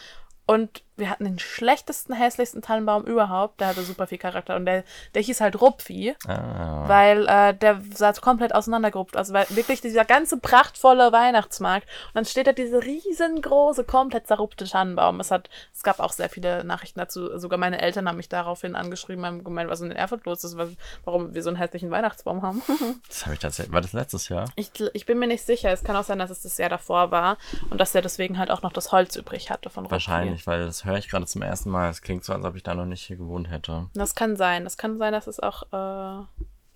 Und 0.47 0.83
wir 0.97 1.11
hatten 1.11 1.25
den 1.25 1.39
schlechtesten, 1.39 2.15
hässlichsten 2.15 2.63
Tannenbaum 2.63 3.05
überhaupt. 3.05 3.61
Der 3.61 3.69
hatte 3.69 3.83
super 3.83 4.07
viel 4.07 4.19
Charakter. 4.19 4.57
Und 4.57 4.67
der, 4.67 4.85
der 5.15 5.23
hieß 5.23 5.41
halt 5.41 5.61
Rupfi, 5.61 6.15
Ah. 6.27 6.89
weil 6.89 7.27
äh, 7.29 7.55
der 7.55 7.83
sah 7.95 8.13
komplett 8.13 8.55
auseinandergerupft. 8.55 9.17
Also 9.17 9.33
weil 9.35 9.47
wirklich 9.51 9.81
dieser 9.81 10.05
ganze 10.05 10.39
prachtvolle 10.39 11.13
Weihnachtsmarkt. 11.13 11.87
Und 12.09 12.15
dann 12.15 12.25
steht 12.25 12.47
da 12.47 12.53
diese 12.53 12.83
riesengroße, 12.83 13.85
komplett 13.85 14.27
zerrupfte 14.27 14.65
Tannenbaum. 14.67 15.21
Es, 15.21 15.31
hat, 15.31 15.51
es 15.75 15.83
gab 15.83 16.01
auch 16.01 16.13
sehr 16.13 16.29
viele 16.29 16.65
Nachrichten 16.65 16.99
dazu. 17.01 17.39
Sogar 17.39 17.59
meine 17.59 17.81
Eltern 17.81 18.09
haben 18.09 18.17
mich 18.17 18.29
daraufhin 18.29 18.75
angeschrieben, 18.77 19.25
haben 19.27 19.45
gemeint, 19.45 19.69
was 19.71 19.81
in 19.81 19.91
Erfurt 19.93 20.25
los 20.27 20.45
ist, 20.45 20.57
was, 20.57 20.71
warum 21.05 21.35
wir 21.35 21.43
so 21.43 21.51
einen 21.51 21.57
hässlichen 21.59 21.91
Weihnachtsbaum 21.91 22.43
haben. 22.43 22.63
Das 23.09 23.25
habe 23.25 23.35
ich 23.35 23.41
tatsächlich. 23.41 23.73
War 23.73 23.81
das 23.81 23.93
letztes 23.93 24.29
Jahr? 24.29 24.47
Ich, 24.57 24.71
ich 24.93 25.07
bin 25.07 25.19
mir 25.19 25.27
nicht 25.27 25.45
sicher. 25.45 25.71
Es 25.71 25.85
kann 25.85 25.97
auch 25.97 26.05
sein, 26.05 26.19
dass 26.19 26.31
es 26.31 26.43
das 26.43 26.57
Jahr 26.59 26.69
davor 26.69 27.11
war 27.11 27.37
und 27.71 27.81
dass 27.81 27.95
er 27.95 28.03
deswegen 28.03 28.39
halt 28.39 28.51
auch 28.51 28.63
noch 28.63 28.73
das 28.73 28.93
Holz 28.93 29.17
übrig 29.17 29.51
hatte 29.51 29.71
von 29.71 29.85
Rupfi. 29.85 29.93
Wahrscheinlich, 29.93 30.47
weil 30.47 30.65
das 30.67 30.85
höre 30.87 30.97
ich 30.97 31.09
gerade 31.09 31.27
zum 31.27 31.43
ersten 31.43 31.71
Mal. 31.71 31.91
Es 31.91 32.01
klingt 32.03 32.25
so, 32.25 32.33
als 32.33 32.45
ob 32.45 32.57
ich 32.57 32.63
da 32.63 32.75
noch 32.75 32.87
nicht 32.87 33.03
hier 33.03 33.17
gewohnt 33.17 33.51
hätte. 33.51 33.87
Das 33.95 34.15
kann 34.15 34.37
sein. 34.37 34.65
Das 34.65 34.77
kann 34.77 34.99
sein, 34.99 35.13
dass 35.13 35.27
es 35.27 35.41
auch. 35.41 35.65
Äh, 35.73 36.25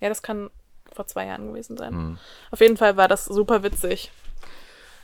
ja, 0.03 0.09
das 0.09 0.21
kann 0.21 0.49
vor 0.91 1.07
zwei 1.07 1.25
Jahren 1.25 1.47
gewesen 1.47 1.77
sein. 1.77 1.93
Hm. 1.93 2.17
Auf 2.51 2.59
jeden 2.59 2.77
Fall 2.77 2.97
war 2.97 3.07
das 3.07 3.25
super 3.25 3.63
witzig. 3.63 4.11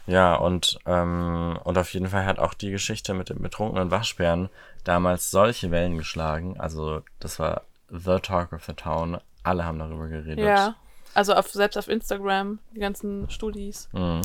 Ja, 0.06 0.36
und, 0.36 0.80
ähm, 0.86 1.60
und 1.63 1.78
auf 1.78 1.93
jeden 1.93 2.08
Fall 2.08 2.26
hat 2.26 2.39
auch 2.39 2.54
die 2.54 2.72
Geschichte 2.72 3.13
mit 3.13 3.30
dem 3.30 3.41
betrunkenen 3.41 3.91
Waschbären 3.91 4.50
damals 4.86 5.32
solche 5.32 5.70
Wellen 5.72 5.98
geschlagen. 5.98 6.58
Also, 6.60 7.02
das 7.20 7.39
war 7.39 7.63
the 7.89 8.20
talk 8.20 8.54
of 8.54 8.63
the 8.65 8.74
town. 8.74 9.17
Alle 9.43 9.65
haben 9.65 9.80
darüber 9.80 10.08
geredet. 10.08 10.46
Ja. 10.46 10.76
Also 11.13 11.34
auf, 11.34 11.50
selbst 11.50 11.78
auf 11.78 11.88
Instagram, 11.88 12.60
die 12.76 12.80
ganzen 12.80 13.30
Studis 13.30 13.89
Mhm. 13.91 14.22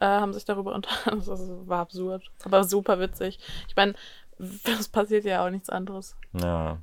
haben 0.00 0.32
sich 0.32 0.44
darüber 0.44 0.72
unterhalten. 0.74 1.22
Das 1.26 1.40
war 1.66 1.80
absurd. 1.80 2.22
Aber 2.44 2.62
super 2.64 3.00
witzig. 3.00 3.38
Ich 3.68 3.74
meine, 3.76 3.94
es 4.78 4.88
passiert 4.88 5.24
ja 5.24 5.44
auch 5.44 5.50
nichts 5.50 5.70
anderes. 5.70 6.16
Ja. 6.32 6.78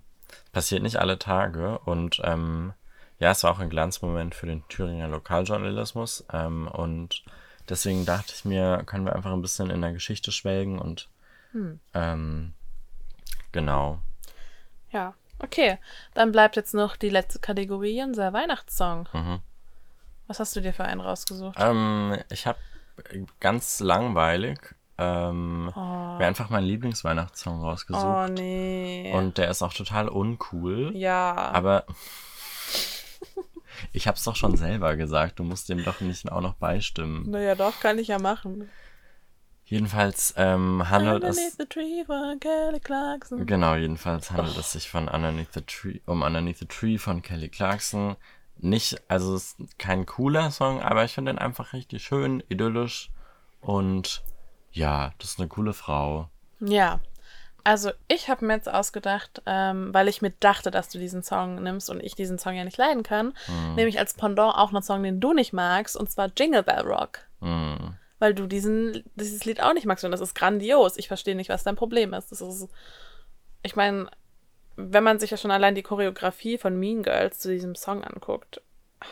Passiert 0.52 0.84
nicht 0.84 0.98
alle 0.98 1.20
Tage. 1.20 1.80
Und 1.80 2.22
ähm, 2.24 2.74
ja, 3.20 3.32
es 3.32 3.44
war 3.44 3.52
auch 3.52 3.60
ein 3.60 3.70
Glanzmoment 3.70 4.36
für 4.36 4.48
den 4.48 4.68
Thüringer 4.70 5.08
Lokaljournalismus. 5.08 6.26
Ähm, 6.32 6.68
und 6.68 7.24
deswegen 7.70 8.06
dachte 8.06 8.34
ich 8.36 8.46
mir, 8.46 8.84
können 8.86 9.06
wir 9.06 9.16
einfach 9.16 9.34
ein 9.34 9.42
bisschen 9.42 9.70
in 9.70 9.82
der 9.82 9.94
Geschichte 9.94 10.32
schwelgen 10.32 10.80
und 10.80 11.10
ähm, 11.94 12.54
genau. 13.52 14.00
Ja. 14.92 15.14
Okay. 15.40 15.80
Dann 16.14 16.32
bleibt 16.32 16.56
jetzt 16.56 16.74
noch 16.74 16.96
die 16.96 17.10
letzte 17.10 17.40
Kategorie, 17.40 18.04
unser 18.04 18.32
Weihnachtssong. 18.32 19.10
Mhm. 19.12 19.40
Was 20.28 20.40
hast 20.40 20.56
du 20.56 20.62
dir 20.62 20.74
für 20.74 20.86
einen 20.86 21.02
rausgesucht? 21.02 21.58
Ähm, 21.60 22.18
ich 22.30 22.46
habe 22.46 22.60
ganz 23.40 23.80
langweilig 23.80 24.60
ähm, 24.98 25.72
mir 26.22 26.28
einfach 26.28 26.50
meinen 26.50 26.68
Lieblingsweihnachtssong 26.68 27.62
rausgesucht. 27.62 28.06
oh 28.06 28.28
nee. 28.28 29.12
Und 29.14 29.38
der 29.38 29.50
ist 29.50 29.62
auch 29.62 29.74
total 29.74 30.08
uncool. 30.08 30.92
ja. 30.96 31.36
Aber 31.36 31.86
Ich 33.94 34.08
hab's 34.08 34.24
doch 34.24 34.36
schon 34.36 34.58
selber 34.58 34.96
gesagt, 34.96 35.40
du 35.40 35.44
musst 35.44 35.70
dem 35.70 35.84
doch 35.84 36.02
nicht 36.02 36.32
auch 36.32 36.42
noch 36.42 36.54
beistimmen. 36.54 37.30
Naja, 37.30 37.56
doch, 37.56 37.80
kann 37.80 38.00
ich 38.00 38.10
ja 38.10 38.20
machen. 38.20 38.70
Jedenfalls 39.66 40.34
ähm, 40.38 40.90
handelt 40.90 41.24
es. 41.24 41.38
Underneath 41.38 41.58
the 41.58 41.66
tree 41.66 42.04
von 42.06 42.40
Kelly 42.40 42.80
Clarkson. 42.80 43.46
Genau, 43.46 43.76
jedenfalls 43.76 44.32
handelt 44.32 44.58
es 44.58 44.74
sich 44.74 44.90
von 44.90 45.08
Underneath 45.08 45.54
the 45.54 45.62
Tree, 45.62 46.00
um 46.06 46.24
Underneath 46.24 46.58
the 46.58 46.66
Tree 46.66 46.98
von 46.98 47.22
Kelly 47.22 47.48
Clarkson. 47.48 48.18
Nicht, 48.58 49.02
also 49.08 49.34
es 49.34 49.54
ist 49.54 49.80
kein 49.80 50.06
cooler 50.06 50.52
Song, 50.52 50.82
aber 50.82 51.06
ich 51.06 51.14
finde 51.14 51.32
ihn 51.32 51.38
einfach 51.38 51.74
richtig 51.74 52.04
schön, 52.04 52.44
idyllisch 52.50 53.10
und 53.62 54.24
ja, 54.72 55.14
das 55.18 55.32
ist 55.32 55.40
eine 55.40 55.48
coole 55.48 55.74
Frau. 55.74 56.30
Ja. 56.60 57.00
Also 57.64 57.92
ich 58.08 58.28
habe 58.28 58.46
mir 58.46 58.56
jetzt 58.56 58.72
ausgedacht, 58.72 59.44
ähm, 59.46 59.94
weil 59.94 60.08
ich 60.08 60.24
mir 60.24 60.32
dachte, 60.32 60.72
dass 60.72 60.90
du 60.90 60.98
diesen 60.98 61.22
Song 61.22 61.62
nimmst 61.62 61.92
und 61.92 62.02
ich 62.02 62.16
diesen 62.16 62.40
Song 62.40 62.56
ja 62.56 62.64
nicht 62.64 62.78
leiden 62.78 63.04
kann, 63.04 63.34
nehme 63.76 63.88
ich 63.88 64.00
als 64.00 64.16
Pendant 64.16 64.56
auch 64.56 64.74
einen 64.74 64.82
Song, 64.82 65.04
den 65.04 65.20
du 65.20 65.34
nicht 65.34 65.54
magst, 65.54 65.96
und 65.96 66.10
zwar 66.10 66.32
Jingle 66.36 66.64
Bell 66.64 66.82
Rock. 66.82 67.20
Hm. 67.40 67.96
Weil 68.18 68.34
du 68.34 68.48
diesen, 68.48 69.04
dieses 69.16 69.46
Lied 69.46 69.62
auch 69.62 69.74
nicht 69.74 69.86
magst 69.86 70.04
und 70.04 70.12
das 70.12 70.22
ist 70.22 70.34
grandios. 70.34 70.98
Ich 70.98 71.08
verstehe 71.08 71.36
nicht, 71.36 71.50
was 71.50 71.64
dein 71.64 71.76
Problem 71.76 72.14
ist. 72.14 72.32
Das 72.32 72.42
ist, 72.42 72.68
ich 73.62 73.76
meine, 73.76 74.10
wenn 74.76 75.04
man 75.04 75.20
sich 75.20 75.30
ja 75.30 75.38
schon 75.38 75.52
allein 75.52 75.76
die 75.76 75.84
Choreografie 75.84 76.58
von 76.58 76.80
Mean 76.80 77.04
Girls 77.04 77.40
zu 77.40 77.50
diesem 77.50 77.76
Song 77.76 78.04
anguckt, 78.04 78.62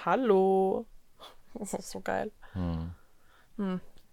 hallo. 0.06 0.86
Das 1.56 1.74
ist 1.74 1.89
so 1.89 2.00
geil. 2.00 2.32
Hm. 2.54 2.91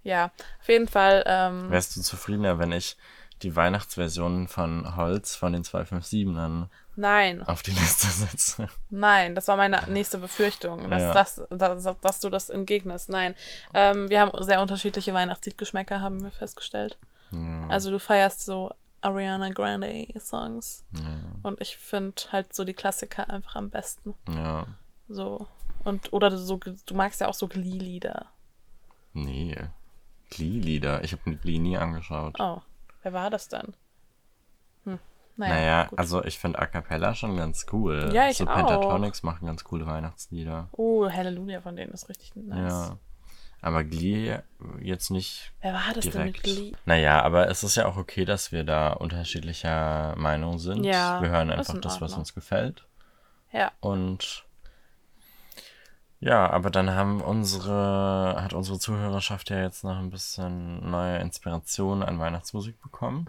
Ja, 0.07 0.31
auf 0.61 0.69
jeden 0.69 0.87
Fall. 0.89 1.25
Ähm, 1.27 1.71
Wärst 1.71 1.97
du 1.97 2.01
zufriedener, 2.01 2.59
wenn 2.61 2.71
ich 2.73 2.97
die 3.43 3.55
Weihnachtsversion 3.57 4.49
von 4.49 4.97
Holz 4.97 5.35
von 5.37 5.53
den 5.53 5.63
257ern 5.63 6.69
nein, 6.95 7.43
auf 7.43 7.63
die 7.63 7.73
Liste 7.73 8.07
setze? 8.07 8.69
nein, 8.89 9.35
das 9.35 9.49
war 9.49 9.57
meine 9.57 9.83
nächste 9.89 10.19
Befürchtung, 10.19 10.89
dass, 10.89 11.03
Ja. 11.03 11.13
das, 11.13 11.43
dass, 11.51 12.01
dass 12.01 12.21
du 12.21 12.31
das 12.31 12.49
entgegnest. 12.51 13.09
Nein, 13.11 13.35
ähm, 13.75 14.09
wir 14.09 14.21
haben 14.21 14.43
sehr 14.45 14.63
unterschiedliche 14.63 15.13
Weihnachtsliedgeschmäcker, 15.13 16.01
haben 16.01 16.23
wir 16.23 16.31
festgestellt. 16.31 16.97
Also 17.69 17.91
du 17.91 17.99
feierst 17.99 18.45
so 18.45 18.73
Ariana 19.01 19.51
Grande 19.51 20.07
Songs 20.21 20.85
und 21.43 21.61
ich 21.61 21.77
finde 21.77 22.23
halt 22.31 22.55
so 22.55 22.65
die 22.65 22.73
Klassiker 22.73 23.29
einfach 23.29 23.57
am 23.57 23.69
besten. 23.69 24.15
Ja. 24.33 24.67
So 25.09 25.47
und 25.85 26.13
oder 26.13 26.31
du 26.31 26.39
so 26.39 26.59
du 26.59 26.95
magst 26.95 27.21
ja 27.21 27.27
auch 27.29 27.35
so 27.35 27.49
Glee-Lieder. 27.49 28.27
Nee. 29.13 29.57
Glee-Lieder. 30.31 31.05
Ich 31.05 31.13
habe 31.13 31.37
Glee 31.37 31.59
nie 31.59 31.77
angeschaut. 31.77 32.37
Oh, 32.39 32.61
wer 33.03 33.13
war 33.13 33.31
das 33.31 33.49
dann? 33.49 33.75
Hm. 34.85 34.99
Naja, 35.37 35.55
naja, 35.55 35.89
also 35.97 36.25
ich 36.25 36.39
finde 36.39 36.59
A 36.59 36.67
Cappella 36.67 37.15
schon 37.15 37.37
ganz 37.37 37.67
cool. 37.73 38.11
Ja, 38.13 38.29
ich 38.29 38.39
so 38.39 38.47
auch. 38.47 38.55
Pentatonics 38.55 39.23
machen 39.23 39.47
ganz 39.47 39.65
coole 39.65 39.87
Weihnachtslieder. 39.87 40.69
Oh, 40.73 41.11
Halleluja 41.11 41.61
von 41.61 41.77
denen 41.77 41.93
ist 41.93 42.09
richtig 42.09 42.35
nice. 42.37 42.73
Ja. 42.73 42.99
Aber 43.63 43.85
Glee 43.85 44.39
jetzt 44.81 45.11
nicht 45.11 45.53
Wer 45.61 45.73
war 45.73 45.93
das 45.95 46.09
denn 46.09 46.25
mit 46.25 46.37
direkt. 46.37 46.43
Glee? 46.43 46.73
Naja, 46.85 47.23
aber 47.23 47.49
es 47.49 47.65
ist 47.65 47.75
ja 47.75 47.87
auch 47.87 47.97
okay, 47.97 48.25
dass 48.25 48.53
wir 48.53 48.65
da 48.65 48.93
unterschiedlicher 48.93 50.15
Meinung 50.17 50.59
sind. 50.59 50.85
Ja, 50.85 51.21
wir 51.21 51.31
hören 51.31 51.51
einfach 51.51 51.75
in 51.75 51.81
das, 51.81 52.01
was 52.01 52.15
uns 52.15 52.35
gefällt. 52.35 52.87
Ja. 53.53 53.73
Und 53.81 54.46
ja, 56.21 56.49
aber 56.49 56.71
dann 56.71 56.91
haben 56.91 57.21
unsere, 57.21 58.37
hat 58.43 58.55
unsere 58.55 58.79
Zuhörerschaft 58.79 59.51
ja 59.51 59.63
jetzt 59.63 59.85
noch 59.85 59.99
ein 59.99 60.11
bisschen 60.11 60.91
neue 60.91 61.19
Inspiration 61.19 62.03
an 62.03 62.19
Weihnachtsmusik 62.19 62.81
bekommen. 62.81 63.27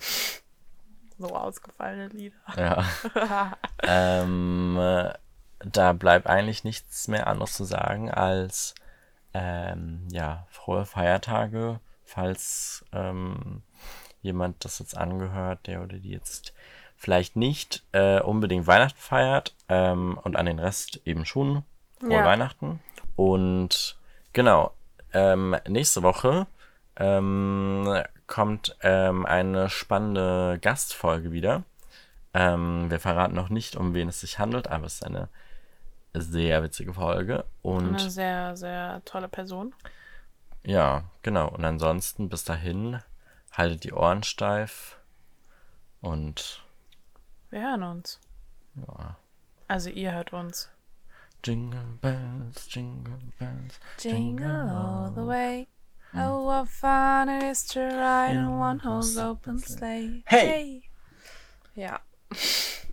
So 1.19 1.36
ausgefallene 1.36 2.08
Lieder. 2.10 2.36
Ja. 2.56 3.56
ähm, 3.84 4.78
äh, 4.80 5.13
da 5.60 5.93
bleibt 5.93 6.28
eigentlich 6.28 6.63
nichts 6.63 7.08
mehr 7.08 7.28
anderes 7.28 7.54
zu 7.54 7.63
sagen 7.65 8.12
als 8.12 8.76
ähm, 9.34 10.08
ja, 10.12 10.47
frohe 10.50 10.86
Feiertage, 10.86 11.80
falls 12.06 12.86
ähm, 12.93 13.63
jemand 14.21 14.63
das 14.63 14.80
jetzt 14.80 14.97
angehört, 14.97 15.67
der 15.67 15.84
oder 15.84 15.97
die 15.97 16.12
jetzt 16.12 16.54
vielleicht 16.95 17.36
nicht 17.36 17.84
äh, 17.91 18.21
unbedingt 18.21 18.65
Weihnachten 18.65 18.97
feiert 18.97 19.56
ähm, 19.69 20.17
und 20.23 20.36
an 20.36 20.45
den 20.45 20.60
Rest 20.60 21.02
eben 21.06 21.26
schon 21.26 21.63
frohe 21.99 22.13
Ja. 22.13 22.25
Weihnachten. 22.25 22.79
Und 23.15 23.97
genau, 24.33 24.73
ähm, 25.13 25.55
nächste 25.67 26.03
Woche 26.03 26.47
ähm, 26.95 28.03
kommt 28.27 28.75
ähm, 28.81 29.25
eine 29.25 29.69
spannende 29.69 30.60
Gastfolge 30.62 31.31
wieder. 31.31 31.63
Ähm, 32.33 32.89
wir 32.89 32.99
verraten 32.99 33.36
noch 33.36 33.49
nicht, 33.49 33.75
um 33.75 33.93
wen 33.93 34.10
es 34.10 34.19
sich 34.19 34.38
handelt, 34.39 34.67
aber 34.67 34.86
es 34.86 34.95
ist 34.95 35.05
eine 35.05 35.29
sehr 36.13 36.62
witzige 36.63 36.93
Folge. 36.93 37.45
Und 37.62 37.99
Eine 37.99 38.10
sehr, 38.10 38.55
sehr 38.57 39.01
tolle 39.05 39.27
Person. 39.27 39.73
ja, 40.63 41.03
genau. 41.23 41.47
Und 41.49 41.63
ansonsten 41.65 42.29
bis 42.29 42.43
dahin 42.43 42.99
haltet 43.51 43.83
die 43.83 43.93
Ohren 43.93 44.23
steif 44.23 44.97
und 46.01 46.63
Wir 47.49 47.62
hören 47.62 47.83
uns. 47.83 48.19
ja. 48.75 49.15
Also 49.67 49.89
ihr 49.89 50.12
hört 50.13 50.31
uns. 50.33 50.69
Jingle 51.43 51.97
bells, 52.02 52.65
jingle 52.67 53.19
bells, 53.39 53.80
Jingle 53.97 54.69
all 54.69 55.12
the 55.15 55.23
way. 55.23 55.67
Hmm. 56.12 56.19
Oh, 56.19 56.43
what 56.43 56.67
fun 56.69 57.30
it 57.30 57.43
is 57.43 57.63
to 57.67 57.82
ride 57.82 58.36
in 58.36 58.58
one 58.58 58.80
horse 58.80 59.17
open 59.17 59.60
sleigh. 59.60 60.23
Hey! 60.28 60.82
Ja. 61.76 62.00